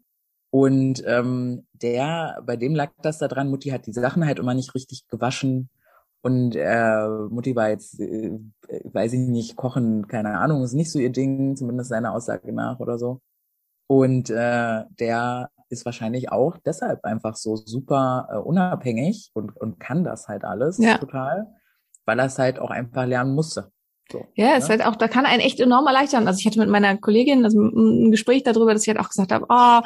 [0.52, 4.54] Und ähm, der, bei dem lag das da dran, Mutti hat die Sachen halt immer
[4.54, 5.70] nicht richtig gewaschen.
[6.22, 8.38] Und äh, Mutti war jetzt, äh,
[8.84, 12.80] weiß ich nicht, kochen, keine Ahnung, ist nicht so ihr Ding, zumindest seiner Aussage nach
[12.80, 13.22] oder so.
[13.88, 20.04] Und äh, der ist wahrscheinlich auch deshalb einfach so super äh, unabhängig und, und kann
[20.04, 20.98] das halt alles ja.
[20.98, 21.48] total,
[22.06, 23.72] weil er es halt auch einfach lernen musste.
[24.12, 24.76] So, ja, es ja?
[24.76, 24.84] Ne?
[24.84, 26.28] halt auch, da kann einen echt enorm erleichtern.
[26.28, 29.32] Also ich hatte mit meiner Kollegin also ein Gespräch darüber, dass ich halt auch gesagt
[29.32, 29.82] habe, oh,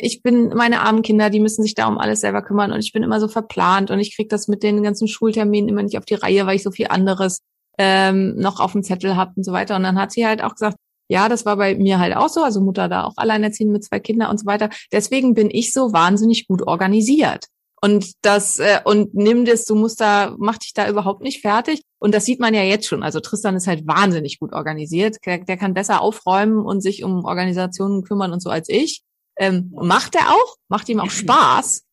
[0.00, 2.92] ich bin meine armen Kinder, die müssen sich da um alles selber kümmern und ich
[2.92, 6.04] bin immer so verplant und ich krieg das mit den ganzen Schulterminen immer nicht auf
[6.04, 7.40] die Reihe, weil ich so viel anderes
[7.78, 9.76] ähm, noch auf dem Zettel habe und so weiter.
[9.76, 10.76] Und dann hat sie halt auch gesagt,
[11.08, 13.98] ja, das war bei mir halt auch so, also Mutter da auch alleinerziehend mit zwei
[13.98, 14.68] Kindern und so weiter.
[14.92, 17.46] Deswegen bin ich so wahnsinnig gut organisiert.
[17.82, 21.82] Und das, äh, und nimm das, du musst da, mach dich da überhaupt nicht fertig.
[21.98, 23.02] Und das sieht man ja jetzt schon.
[23.02, 25.16] Also Tristan ist halt wahnsinnig gut organisiert.
[25.24, 29.02] Der, der kann besser aufräumen und sich um Organisationen kümmern und so als ich.
[29.38, 31.84] Ähm, macht er auch, macht ihm auch Spaß.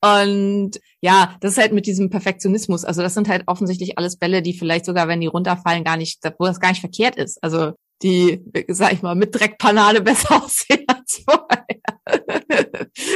[0.00, 2.84] Und ja, das ist halt mit diesem Perfektionismus.
[2.84, 6.20] Also das sind halt offensichtlich alles Bälle, die vielleicht sogar, wenn die runterfallen, gar nicht,
[6.38, 7.42] wo das gar nicht verkehrt ist.
[7.42, 7.72] Also
[8.02, 11.80] die, sag ich mal, mit Dreckpanade besser aussehen als vorher.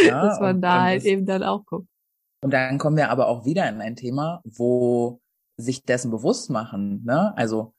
[0.07, 1.89] Ja, Dass man da halt eben dann auch guckt.
[2.41, 5.21] Und dann kommen wir aber auch wieder in ein Thema, wo
[5.57, 7.05] sich dessen bewusst machen.
[7.05, 7.37] Ne?
[7.37, 7.75] Also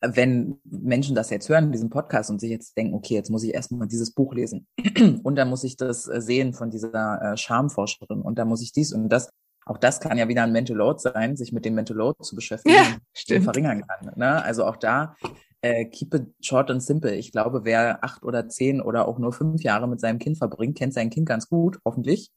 [0.00, 3.54] wenn Menschen das jetzt hören, diesen Podcast und sich jetzt denken, okay, jetzt muss ich
[3.54, 4.66] erstmal dieses Buch lesen
[5.22, 8.72] und dann muss ich das äh, sehen von dieser äh, Schamforscherin und dann muss ich
[8.72, 9.30] dies und das.
[9.66, 12.36] Auch das kann ja wieder ein Mental Load sein, sich mit dem Mental Load zu
[12.36, 14.12] beschäftigen ja, und verringern kann.
[14.14, 14.44] Ne?
[14.44, 15.16] Also auch da
[15.62, 17.14] äh, keep it short and simple.
[17.14, 20.76] Ich glaube, wer acht oder zehn oder auch nur fünf Jahre mit seinem Kind verbringt,
[20.76, 22.30] kennt sein Kind ganz gut, hoffentlich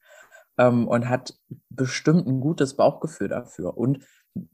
[0.57, 1.35] ähm, und hat
[1.69, 3.77] bestimmt ein gutes Bauchgefühl dafür.
[3.77, 4.03] Und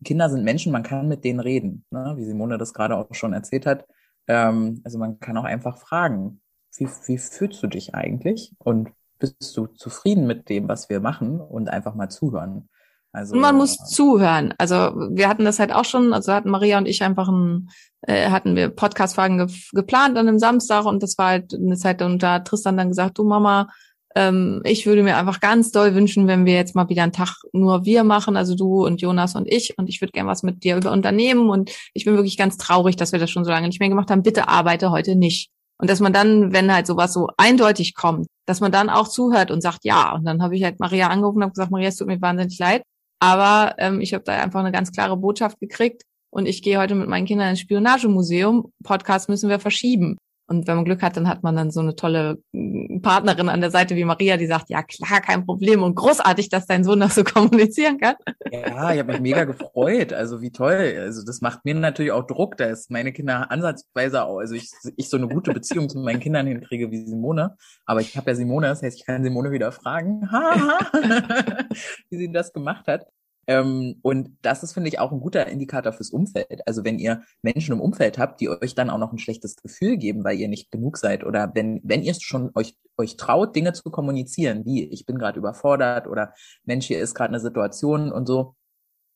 [0.03, 2.13] Kinder sind Menschen, man kann mit denen reden, ne?
[2.17, 3.85] wie Simone das gerade auch schon erzählt hat.
[4.27, 6.41] Ähm, also man kann auch einfach fragen,
[6.77, 8.53] wie, wie fühlst du dich eigentlich?
[8.59, 11.39] Und bist du zufrieden mit dem, was wir machen?
[11.39, 12.69] Und einfach mal zuhören.
[13.15, 14.55] Also, man muss zuhören.
[14.57, 17.69] Also wir hatten das halt auch schon, also hatten Maria und ich einfach ein,
[18.01, 22.01] äh, hatten wir Podcast-Fragen ge geplant an einem Samstag und das war halt eine Zeit,
[22.01, 23.69] und da hat Tristan dann gesagt, du Mama,
[24.15, 27.35] ähm, ich würde mir einfach ganz doll wünschen, wenn wir jetzt mal wieder einen Tag
[27.51, 29.77] nur wir machen, also du und Jonas und ich.
[29.77, 31.49] Und ich würde gern was mit dir über Unternehmen.
[31.49, 34.11] Und ich bin wirklich ganz traurig, dass wir das schon so lange nicht mehr gemacht
[34.11, 34.23] haben.
[34.23, 35.49] Bitte arbeite heute nicht.
[35.77, 39.51] Und dass man dann, wenn halt sowas so eindeutig kommt, dass man dann auch zuhört
[39.51, 40.13] und sagt ja.
[40.13, 42.57] Und dann habe ich halt Maria angerufen und habe gesagt, Maria, es tut mir wahnsinnig
[42.59, 42.83] leid.
[43.19, 46.03] Aber ähm, ich habe da einfach eine ganz klare Botschaft gekriegt.
[46.29, 48.71] Und ich gehe heute mit meinen Kindern ins Spionagemuseum.
[48.83, 50.17] Podcast müssen wir verschieben.
[50.47, 53.61] Und wenn man Glück hat, dann hat man dann so eine tolle mm, Partnerin an
[53.61, 56.99] der Seite wie Maria, die sagt, ja klar, kein Problem und großartig, dass dein Sohn
[56.99, 58.15] das so kommunizieren kann.
[58.51, 60.11] Ja, ich habe mich mega gefreut.
[60.11, 60.95] Also wie toll.
[60.99, 65.09] Also das macht mir natürlich auch Druck, dass meine Kinder ansatzweise auch, also ich, ich
[65.09, 67.55] so eine gute Beziehung zu meinen Kindern hinkriege wie Simone.
[67.85, 70.21] Aber ich habe ja Simone, das heißt, ich kann Simone wieder fragen,
[72.09, 73.05] wie sie das gemacht hat.
[73.47, 76.65] Ähm, und das ist, finde ich, auch ein guter Indikator fürs Umfeld.
[76.65, 79.97] Also wenn ihr Menschen im Umfeld habt, die euch dann auch noch ein schlechtes Gefühl
[79.97, 83.73] geben, weil ihr nicht genug seid oder wenn, wenn ihr schon euch, euch traut, Dinge
[83.73, 86.33] zu kommunizieren, wie ich bin gerade überfordert oder
[86.63, 88.55] Mensch, hier ist gerade eine Situation und so.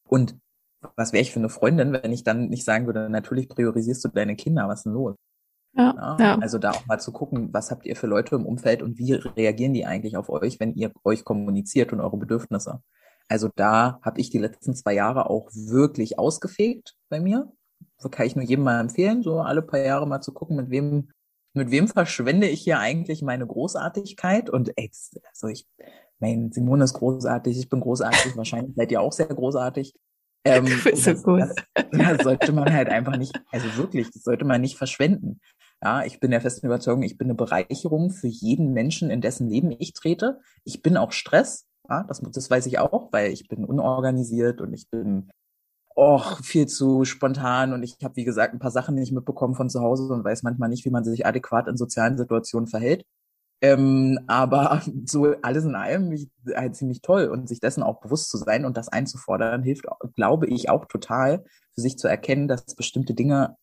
[0.03, 0.37] Und
[0.95, 4.09] was wäre ich für eine Freundin, wenn ich dann nicht sagen würde, natürlich priorisierst du
[4.09, 5.15] deine Kinder, was ist denn los?
[5.73, 6.37] Ja, ja, ja.
[6.39, 9.13] Also da auch mal zu gucken, was habt ihr für Leute im Umfeld und wie
[9.13, 12.81] reagieren die eigentlich auf euch, wenn ihr euch kommuniziert und eure Bedürfnisse.
[13.27, 17.51] Also da habe ich die letzten zwei Jahre auch wirklich ausgefegt bei mir.
[17.97, 20.69] So kann ich nur jedem mal empfehlen, so alle paar Jahre mal zu gucken, mit
[20.69, 21.09] wem,
[21.53, 24.49] mit wem verschwende ich hier eigentlich meine Großartigkeit.
[24.49, 24.91] Und ey,
[25.29, 25.67] also ich,
[26.19, 29.93] mein Simone ist großartig, ich bin großartig, wahrscheinlich seid ihr auch sehr großartig.
[30.45, 34.61] Ähm, so das, das, das sollte man halt einfach nicht, also wirklich, das sollte man
[34.61, 35.41] nicht verschwenden.
[35.83, 39.47] Ja, ich bin der festen Überzeugung, ich bin eine Bereicherung für jeden Menschen, in dessen
[39.47, 40.39] Leben ich trete.
[40.63, 41.66] Ich bin auch Stress.
[41.89, 45.29] Ja, das, das weiß ich auch, weil ich bin unorganisiert und ich bin
[45.95, 49.69] auch viel zu spontan und ich habe, wie gesagt, ein paar Sachen nicht mitbekommen von
[49.69, 53.03] zu Hause und weiß manchmal nicht, wie man sich adäquat in sozialen Situationen verhält.
[53.61, 56.15] Ähm, aber so alles in allem
[56.55, 59.85] halt ziemlich toll und sich dessen auch bewusst zu sein und das einzufordern, hilft,
[60.15, 63.55] glaube ich, auch total für sich zu erkennen, dass bestimmte Dinge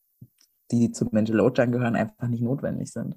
[0.70, 3.16] die zum Mental Load gehören, einfach nicht notwendig sind.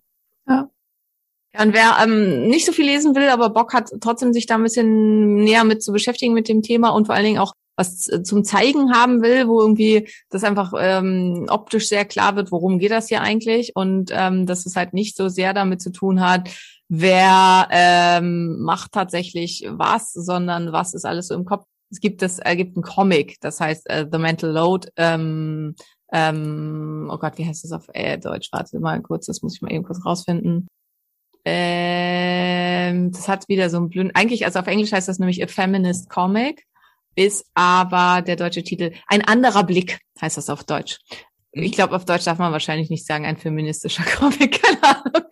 [1.54, 1.64] Ja.
[1.64, 4.64] Und wer ähm, nicht so viel lesen will, aber Bock hat, trotzdem sich da ein
[4.64, 8.43] bisschen näher mit zu beschäftigen mit dem Thema und vor allen Dingen auch was zum
[8.43, 13.08] Zeigen haben will, wo irgendwie das einfach ähm, optisch sehr klar wird, worum geht das
[13.08, 16.50] hier eigentlich und ähm, dass es halt nicht so sehr damit zu tun hat,
[16.89, 21.66] wer ähm, macht tatsächlich was, sondern was ist alles so im Kopf.
[21.91, 24.89] Es gibt das, äh, gibt einen Comic, das heißt äh, The Mental Load.
[24.98, 25.76] Ähm,
[26.12, 28.50] ähm, oh Gott, wie heißt das auf äh, Deutsch?
[28.52, 30.68] Warte mal kurz, das muss ich mal eben kurz rausfinden.
[31.50, 35.48] Ähm, das hat wieder so ein blöden, eigentlich, also auf Englisch heißt das nämlich A
[35.48, 36.66] Feminist Comic,
[37.16, 41.00] ist aber der deutsche Titel Ein anderer Blick, heißt das auf Deutsch.
[41.54, 45.24] Ich glaube, auf Deutsch darf man wahrscheinlich nicht sagen, ein feministischer Comic, keine Ahnung.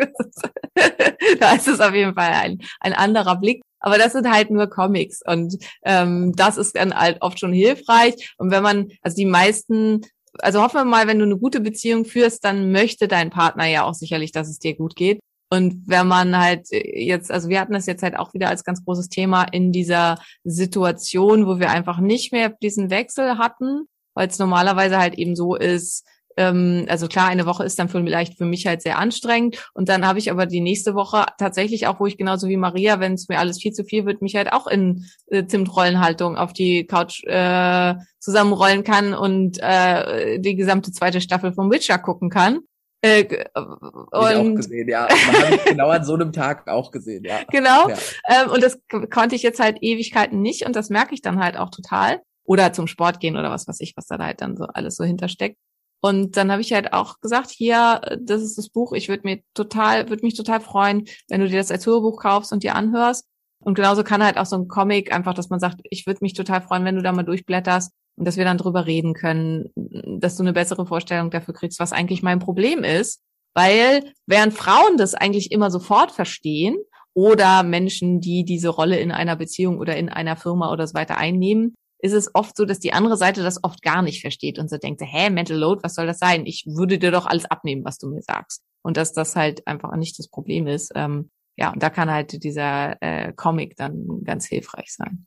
[1.41, 3.61] da ist es auf jeden Fall ein, ein anderer Blick.
[3.81, 8.33] Aber das sind halt nur Comics und ähm, das ist dann halt oft schon hilfreich.
[8.37, 10.01] Und wenn man, also die meisten
[10.39, 13.83] also hoffen wir mal, wenn du eine gute Beziehung führst, dann möchte dein Partner ja
[13.83, 15.19] auch sicherlich, dass es dir gut geht.
[15.49, 18.83] Und wenn man halt jetzt, also wir hatten das jetzt halt auch wieder als ganz
[18.83, 24.39] großes Thema in dieser Situation, wo wir einfach nicht mehr diesen Wechsel hatten, weil es
[24.39, 26.05] normalerweise halt eben so ist,
[26.37, 29.69] ähm, also klar, eine Woche ist dann vielleicht für mich halt sehr anstrengend.
[29.73, 32.99] Und dann habe ich aber die nächste Woche tatsächlich auch, wo ich genauso wie Maria,
[32.99, 36.53] wenn es mir alles viel zu viel wird, mich halt auch in äh, Zimtrollenhaltung auf
[36.53, 42.59] die Couch äh, zusammenrollen kann und äh, die gesamte zweite Staffel vom Witcher gucken kann.
[43.05, 45.07] Äh, und ich auch gesehen, ja.
[45.65, 47.43] Genau an so einem Tag auch gesehen, ja.
[47.51, 47.87] Genau.
[47.89, 47.97] Ja.
[48.27, 48.79] Ähm, und das
[49.11, 52.21] konnte ich jetzt halt Ewigkeiten nicht und das merke ich dann halt auch total.
[52.43, 55.03] Oder zum Sport gehen oder was weiß ich, was da halt dann so alles so
[55.03, 55.57] hintersteckt.
[56.01, 59.41] Und dann habe ich halt auch gesagt, hier, das ist das Buch, ich würde mir
[59.53, 63.25] total, würde mich total freuen, wenn du dir das als Hörbuch kaufst und dir anhörst.
[63.59, 66.33] Und genauso kann halt auch so ein Comic einfach, dass man sagt, ich würde mich
[66.33, 69.71] total freuen, wenn du da mal durchblätterst und dass wir dann drüber reden können,
[70.19, 73.21] dass du eine bessere Vorstellung dafür kriegst, was eigentlich mein Problem ist.
[73.53, 76.75] Weil während Frauen das eigentlich immer sofort verstehen
[77.13, 81.17] oder Menschen, die diese Rolle in einer Beziehung oder in einer Firma oder so weiter
[81.17, 84.69] einnehmen, ist es oft so, dass die andere Seite das oft gar nicht versteht und
[84.69, 86.45] so denkt, hä, Mental Load, was soll das sein?
[86.45, 88.61] Ich würde dir doch alles abnehmen, was du mir sagst.
[88.81, 90.91] Und dass das halt einfach nicht das Problem ist.
[90.93, 95.25] Ähm, ja, und da kann halt dieser äh, Comic dann ganz hilfreich sein.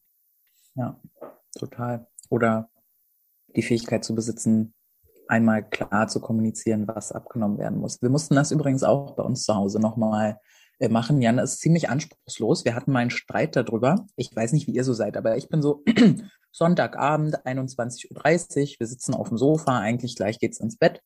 [0.74, 1.00] Ja,
[1.58, 2.06] total.
[2.28, 2.68] Oder
[3.56, 4.74] die Fähigkeit zu besitzen,
[5.28, 8.00] einmal klar zu kommunizieren, was abgenommen werden muss.
[8.02, 10.38] Wir mussten das übrigens auch bei uns zu Hause nochmal
[10.78, 11.20] äh, machen.
[11.20, 12.64] Jan, ist ziemlich anspruchslos.
[12.64, 14.06] Wir hatten mal einen Streit darüber.
[14.16, 15.82] Ich weiß nicht, wie ihr so seid, aber ich bin so
[16.52, 18.76] Sonntagabend, 21.30 Uhr.
[18.78, 21.02] Wir sitzen auf dem Sofa, eigentlich gleich geht's ins Bett.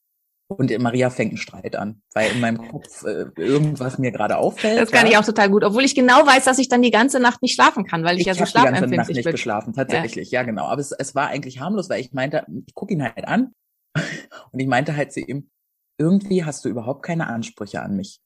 [0.59, 4.81] Und Maria fängt einen Streit an, weil in meinem Kopf äh, irgendwas mir gerade auffällt.
[4.81, 5.13] Das kann ja.
[5.13, 7.55] ich auch total gut, obwohl ich genau weiß, dass ich dann die ganze Nacht nicht
[7.55, 8.93] schlafen kann, weil ich, ich ja so schlafempfindlich bin.
[8.93, 10.67] Ich habe die ganze Nacht nicht geschlafen, tatsächlich, ja, ja genau.
[10.67, 13.53] Aber es, es war eigentlich harmlos, weil ich meinte, ich gucke ihn halt an
[14.53, 15.51] und ich meinte halt zu ihm,
[15.99, 18.21] irgendwie hast du überhaupt keine Ansprüche an mich.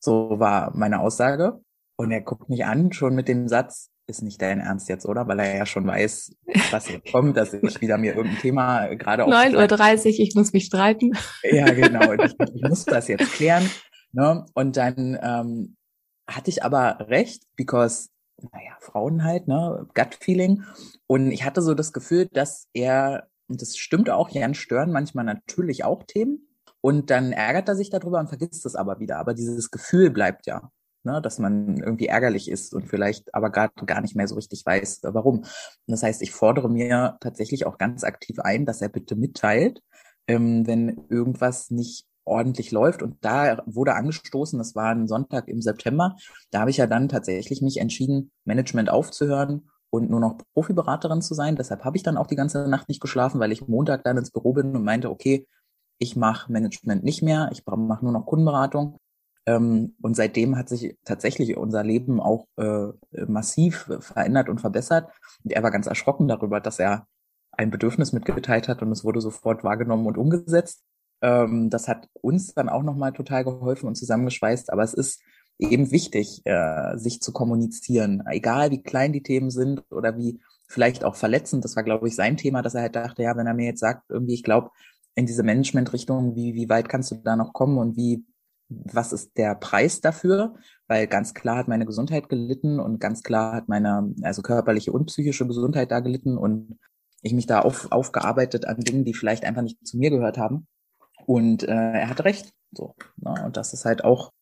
[0.00, 1.60] So war meine Aussage.
[1.98, 5.26] Und er guckt mich an, schon mit dem Satz, ist nicht dein Ernst jetzt, oder?
[5.26, 6.34] Weil er ja schon weiß,
[6.70, 10.52] was jetzt kommt, dass ich wieder mir irgendein Thema gerade auf 9.30 Uhr, ich muss
[10.52, 11.12] mich streiten.
[11.42, 12.12] Ja, genau.
[12.12, 13.68] Ich, ich muss das jetzt klären.
[14.12, 14.46] Ne?
[14.54, 15.76] Und dann ähm,
[16.28, 18.08] hatte ich aber recht, because,
[18.40, 20.64] naja, Frauen halt, ne, Gut-Feeling.
[21.06, 25.24] Und ich hatte so das Gefühl, dass er, und das stimmt auch, Jan stören manchmal
[25.24, 26.48] natürlich auch Themen.
[26.80, 29.18] Und dann ärgert er sich darüber und vergisst es aber wieder.
[29.18, 30.70] Aber dieses Gefühl bleibt ja
[31.06, 34.66] ne, dass man irgendwie ärgerlich ist und vielleicht aber gerade gar nicht mehr so richtig
[34.66, 35.38] weiß, warum.
[35.38, 35.46] Und
[35.86, 39.82] das heißt, ich fordere mir tatsächlich auch ganz aktiv ein, dass er bitte mitteilt,
[40.26, 43.02] ähm, wenn irgendwas nicht ordentlich läuft.
[43.02, 46.16] Und da wurde angestoßen, das war ein Sonntag im September,
[46.50, 51.34] da habe ich ja dann tatsächlich mich entschieden, Management aufzuhören und nur noch Profiberaterin zu
[51.34, 51.56] sein.
[51.56, 54.32] Deshalb habe ich dann auch die ganze Nacht nicht geschlafen, weil ich Montag dann ins
[54.32, 55.46] Büro bin und meinte, okay,
[55.98, 58.98] ich mache Management nicht mehr, ich mache nur noch Kundenberatung.
[59.46, 62.88] Ähm, und seitdem hat sich tatsächlich unser Leben auch äh,
[63.26, 65.10] massiv verändert und verbessert.
[65.44, 67.06] Und er war ganz erschrocken darüber, dass er
[67.52, 70.82] ein Bedürfnis mitgeteilt hat und es wurde sofort wahrgenommen und umgesetzt.
[71.22, 74.72] Ähm, das hat uns dann auch nochmal total geholfen und zusammengeschweißt.
[74.72, 75.22] Aber es ist
[75.58, 81.04] eben wichtig, äh, sich zu kommunizieren, egal wie klein die Themen sind oder wie vielleicht
[81.04, 81.64] auch verletzend.
[81.64, 83.80] Das war, glaube ich, sein Thema, dass er halt dachte, ja, wenn er mir jetzt
[83.80, 84.70] sagt, irgendwie, ich glaube,
[85.14, 88.24] in diese Management-Richtung, wie, wie weit kannst du da noch kommen und wie
[88.68, 90.54] was ist der Preis dafür?
[90.88, 95.06] Weil ganz klar hat meine Gesundheit gelitten und ganz klar hat meine, also körperliche und
[95.06, 96.78] psychische Gesundheit da gelitten und
[97.22, 100.66] ich mich da auf, aufgearbeitet an Dingen, die vielleicht einfach nicht zu mir gehört haben.
[101.26, 102.52] Und äh, er hat recht.
[102.72, 103.34] So, ne?
[103.44, 104.32] Und das ist halt auch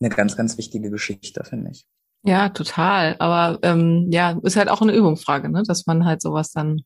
[0.00, 1.86] eine ganz, ganz wichtige Geschichte, finde ich.
[2.24, 3.16] Ja, total.
[3.18, 5.62] Aber ähm, ja, ist halt auch eine Übungsfrage, ne?
[5.66, 6.82] dass man halt sowas dann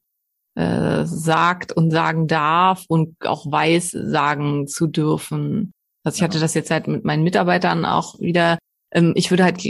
[0.54, 5.72] äh, sagt und sagen darf und auch weiß sagen zu dürfen.
[6.04, 8.58] Also ich hatte das jetzt halt mit meinen Mitarbeitern auch wieder.
[8.92, 9.62] Ähm, ich würde halt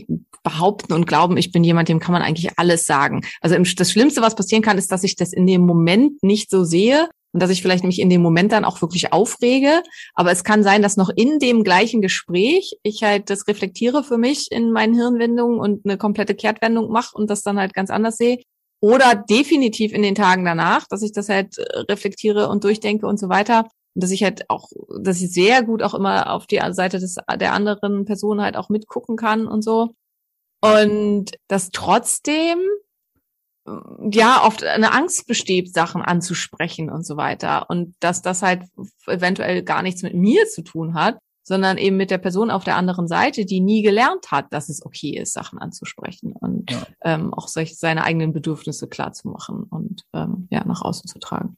[0.42, 3.22] behaupten und glauben, ich bin jemand, dem kann man eigentlich alles sagen.
[3.40, 6.64] Also das Schlimmste, was passieren kann, ist, dass ich das in dem Moment nicht so
[6.64, 9.82] sehe und dass ich vielleicht mich in dem Moment dann auch wirklich aufrege.
[10.14, 14.18] Aber es kann sein, dass noch in dem gleichen Gespräch ich halt das reflektiere für
[14.18, 18.16] mich in meinen Hirnwendungen und eine komplette Kehrtwendung mache und das dann halt ganz anders
[18.16, 18.38] sehe.
[18.80, 23.18] Oder definitiv in den Tagen danach, dass ich das halt äh, reflektiere und durchdenke und
[23.18, 23.68] so weiter.
[23.94, 24.68] Und dass ich halt auch,
[25.02, 28.68] dass ich sehr gut auch immer auf die Seite des, der anderen Person halt auch
[28.68, 29.90] mitgucken kann und so.
[30.60, 32.58] Und dass trotzdem
[34.10, 37.68] ja oft eine Angst besteht, Sachen anzusprechen und so weiter.
[37.68, 38.64] Und dass das halt
[39.06, 42.76] eventuell gar nichts mit mir zu tun hat, sondern eben mit der Person auf der
[42.76, 46.86] anderen Seite, die nie gelernt hat, dass es okay ist, Sachen anzusprechen und ja.
[47.02, 51.18] ähm, auch solch, seine eigenen Bedürfnisse klar zu machen und ähm, ja nach außen zu
[51.18, 51.56] tragen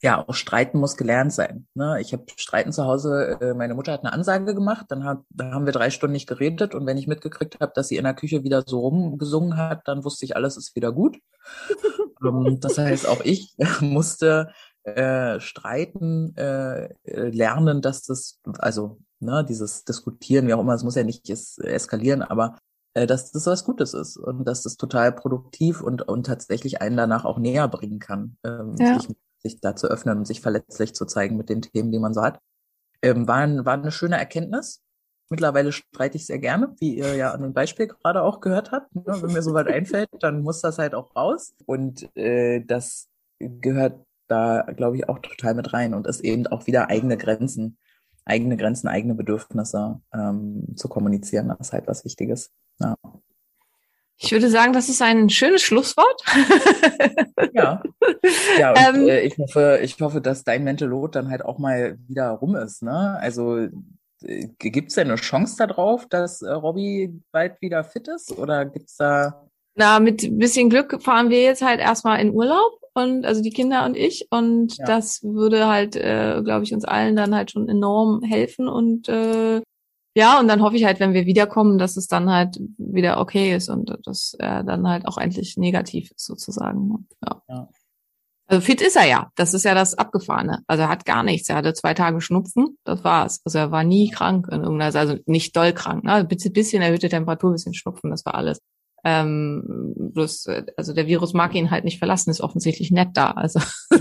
[0.00, 1.66] ja, auch Streiten muss gelernt sein.
[1.74, 2.00] Ne?
[2.00, 5.50] Ich habe Streiten zu Hause, äh, meine Mutter hat eine Ansage gemacht, dann hat, da
[5.50, 8.14] haben wir drei Stunden nicht geredet und wenn ich mitgekriegt habe, dass sie in der
[8.14, 11.18] Küche wieder so rumgesungen hat, dann wusste ich, alles ist wieder gut.
[12.24, 14.52] ähm, das heißt, auch ich musste
[14.84, 20.94] äh, streiten, äh, lernen, dass das, also ne, dieses Diskutieren, wie auch immer, es muss
[20.94, 22.56] ja nicht es, eskalieren, aber
[22.94, 26.96] äh, dass das was Gutes ist und dass das total produktiv und, und tatsächlich einen
[26.96, 28.98] danach auch näher bringen kann, ähm, ja.
[28.98, 29.08] sich
[29.38, 32.22] sich da zu öffnen und sich verletzlich zu zeigen mit den Themen, die man so
[32.22, 32.40] hat.
[33.02, 34.82] Ähm, war, ein, war eine schöne Erkenntnis.
[35.30, 38.94] Mittlerweile streite ich sehr gerne, wie ihr ja an dem Beispiel gerade auch gehört habt.
[38.94, 39.04] Ne?
[39.06, 41.54] Wenn mir sowas einfällt, dann muss das halt auch raus.
[41.66, 43.08] Und äh, das
[43.38, 47.78] gehört da, glaube ich, auch total mit rein und ist eben auch wieder eigene Grenzen,
[48.24, 51.48] eigene Grenzen, eigene Bedürfnisse ähm, zu kommunizieren.
[51.48, 52.52] Das ist halt was Wichtiges.
[52.78, 52.96] Ja.
[54.20, 56.22] Ich würde sagen, das ist ein schönes Schlusswort.
[57.52, 57.80] ja.
[58.58, 61.58] Ja, und ähm, äh, ich hoffe, ich hoffe, dass dein Mental Load dann halt auch
[61.58, 63.16] mal wieder rum ist, ne?
[63.20, 63.68] Also
[64.24, 68.36] äh, gibt es denn eine Chance darauf, dass äh, Robby bald wieder fit ist?
[68.36, 69.48] Oder gibt's da.
[69.76, 73.84] Na, mit bisschen Glück fahren wir jetzt halt erstmal in Urlaub und also die Kinder
[73.86, 74.84] und ich und ja.
[74.84, 79.62] das würde halt, äh, glaube ich, uns allen dann halt schon enorm helfen und äh,
[80.14, 83.54] ja, und dann hoffe ich halt, wenn wir wiederkommen, dass es dann halt wieder okay
[83.54, 87.06] ist und dass er dann halt auch endlich negativ ist, sozusagen.
[87.24, 87.42] Ja.
[87.48, 87.68] ja.
[88.50, 89.30] Also fit ist er ja.
[89.36, 90.62] Das ist ja das Abgefahrene.
[90.66, 91.50] Also er hat gar nichts.
[91.50, 92.78] Er hatte zwei Tage Schnupfen.
[92.84, 93.42] Das war's.
[93.44, 96.04] Also er war nie krank in irgendeiner, also nicht doll krank.
[96.04, 96.14] Ne?
[96.14, 98.10] Ein bisschen, bisschen erhöhte Temperatur, bisschen Schnupfen.
[98.10, 98.60] Das war alles.
[99.04, 102.30] Ähm, bloß, also der Virus mag ihn halt nicht verlassen.
[102.30, 103.32] Ist offensichtlich nett da.
[103.32, 103.60] Also.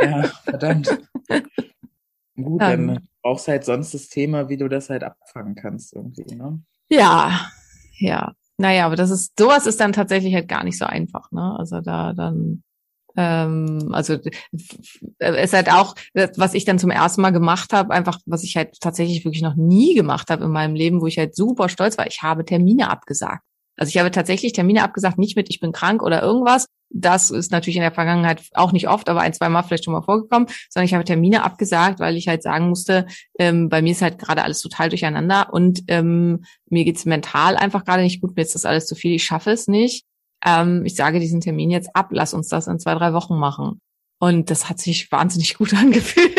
[0.00, 0.96] Ja, ja verdammt.
[2.42, 6.34] Gut, dann ähm, brauchst halt sonst das Thema, wie du das halt abfangen kannst irgendwie,
[6.34, 6.62] ne?
[6.88, 7.50] Ja,
[7.98, 8.32] ja.
[8.56, 11.56] Naja, aber das ist, sowas ist dann tatsächlich halt gar nicht so einfach, ne?
[11.58, 12.62] Also da dann,
[13.16, 14.18] ähm, also
[15.18, 15.94] es ist halt auch,
[16.36, 19.54] was ich dann zum ersten Mal gemacht habe, einfach, was ich halt tatsächlich wirklich noch
[19.54, 22.90] nie gemacht habe in meinem Leben, wo ich halt super stolz war, ich habe Termine
[22.90, 23.44] abgesagt.
[23.78, 27.52] Also ich habe tatsächlich Termine abgesagt, nicht mit ich bin krank oder irgendwas, das ist
[27.52, 30.48] natürlich in der Vergangenheit auch nicht oft, aber ein, zwei Mal vielleicht schon mal vorgekommen,
[30.70, 33.06] sondern ich habe Termine abgesagt, weil ich halt sagen musste,
[33.38, 37.84] ähm, bei mir ist halt gerade alles total durcheinander und ähm, mir geht's mental einfach
[37.84, 40.04] gerade nicht gut, mir ist das alles zu viel, ich schaffe es nicht.
[40.44, 43.80] Ähm, ich sage diesen Termin jetzt ab, lass uns das in zwei, drei Wochen machen.
[44.20, 46.36] Und das hat sich wahnsinnig gut angefühlt.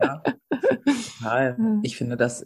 [0.00, 0.22] Ja,
[1.20, 1.80] total.
[1.82, 2.44] Ich finde das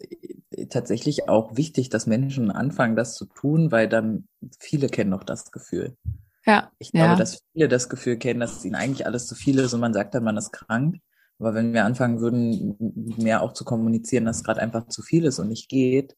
[0.66, 4.28] tatsächlich auch wichtig, dass Menschen anfangen, das zu tun, weil dann
[4.59, 5.96] viele kennen noch das Gefühl.
[6.46, 6.70] Ja.
[6.78, 7.16] Ich glaube, ja.
[7.16, 10.14] dass viele das Gefühl kennen, dass ihnen eigentlich alles zu viel ist und man sagt
[10.14, 10.96] dann, man ist krank.
[11.38, 12.76] Aber wenn wir anfangen würden,
[13.16, 16.16] mehr auch zu kommunizieren, dass es gerade einfach zu viel ist und nicht geht,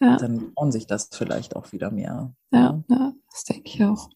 [0.00, 0.16] ja.
[0.16, 2.32] dann trauen sich das vielleicht auch wieder mehr.
[2.52, 4.08] Ja, ja, das denke ich auch.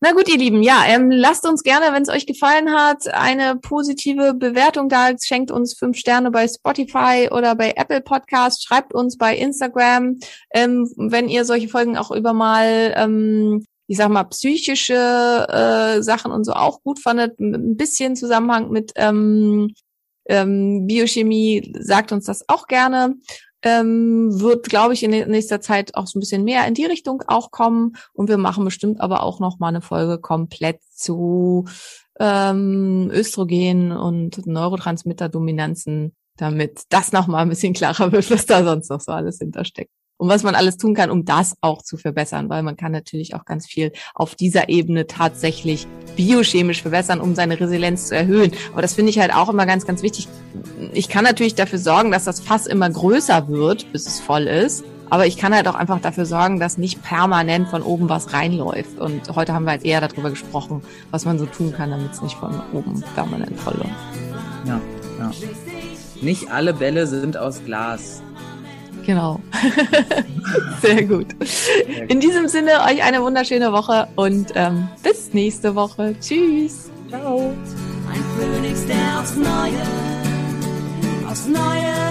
[0.00, 3.56] Na gut, ihr Lieben, ja, ähm, lasst uns gerne, wenn es euch gefallen hat, eine
[3.56, 5.10] positive Bewertung da.
[5.18, 8.62] Schenkt uns fünf Sterne bei Spotify oder bei Apple Podcast.
[8.62, 10.18] Schreibt uns bei Instagram,
[10.52, 16.32] ähm, wenn ihr solche Folgen auch über mal ähm, ich sag mal, psychische äh, Sachen
[16.32, 19.72] und so auch gut fandet, ein bisschen Zusammenhang mit ähm,
[20.28, 23.14] ähm, Biochemie, sagt uns das auch gerne.
[23.62, 27.22] Ähm, wird, glaube ich, in nächster Zeit auch so ein bisschen mehr in die Richtung
[27.26, 27.96] auch kommen.
[28.12, 31.66] Und wir machen bestimmt aber auch noch mal eine Folge komplett zu
[32.20, 38.90] ähm, Östrogen und Neurotransmitter-Dominanzen, damit das noch mal ein bisschen klarer wird, was da sonst
[38.90, 42.48] noch so alles hintersteckt und was man alles tun kann, um das auch zu verbessern,
[42.48, 45.86] weil man kann natürlich auch ganz viel auf dieser Ebene tatsächlich
[46.16, 48.52] biochemisch verbessern, um seine Resilienz zu erhöhen.
[48.72, 50.28] Aber das finde ich halt auch immer ganz, ganz wichtig.
[50.92, 54.84] Ich kann natürlich dafür sorgen, dass das Fass immer größer wird, bis es voll ist.
[55.08, 58.98] Aber ich kann halt auch einfach dafür sorgen, dass nicht permanent von oben was reinläuft.
[58.98, 62.22] Und heute haben wir halt eher darüber gesprochen, was man so tun kann, damit es
[62.22, 63.90] nicht von oben permanent voll läuft.
[64.66, 64.80] Ja,
[65.18, 65.30] ja.
[66.20, 68.22] Nicht alle Bälle sind aus Glas.
[69.06, 69.38] Genau.
[70.82, 71.28] Sehr gut.
[72.08, 76.16] In diesem Sinne, euch eine wunderschöne Woche und ähm, bis nächste Woche.
[76.20, 76.90] Tschüss.
[77.08, 77.54] Ciao.
[78.12, 79.82] Ein Phönix, der aufs Neue,
[81.28, 82.06] aufs Neue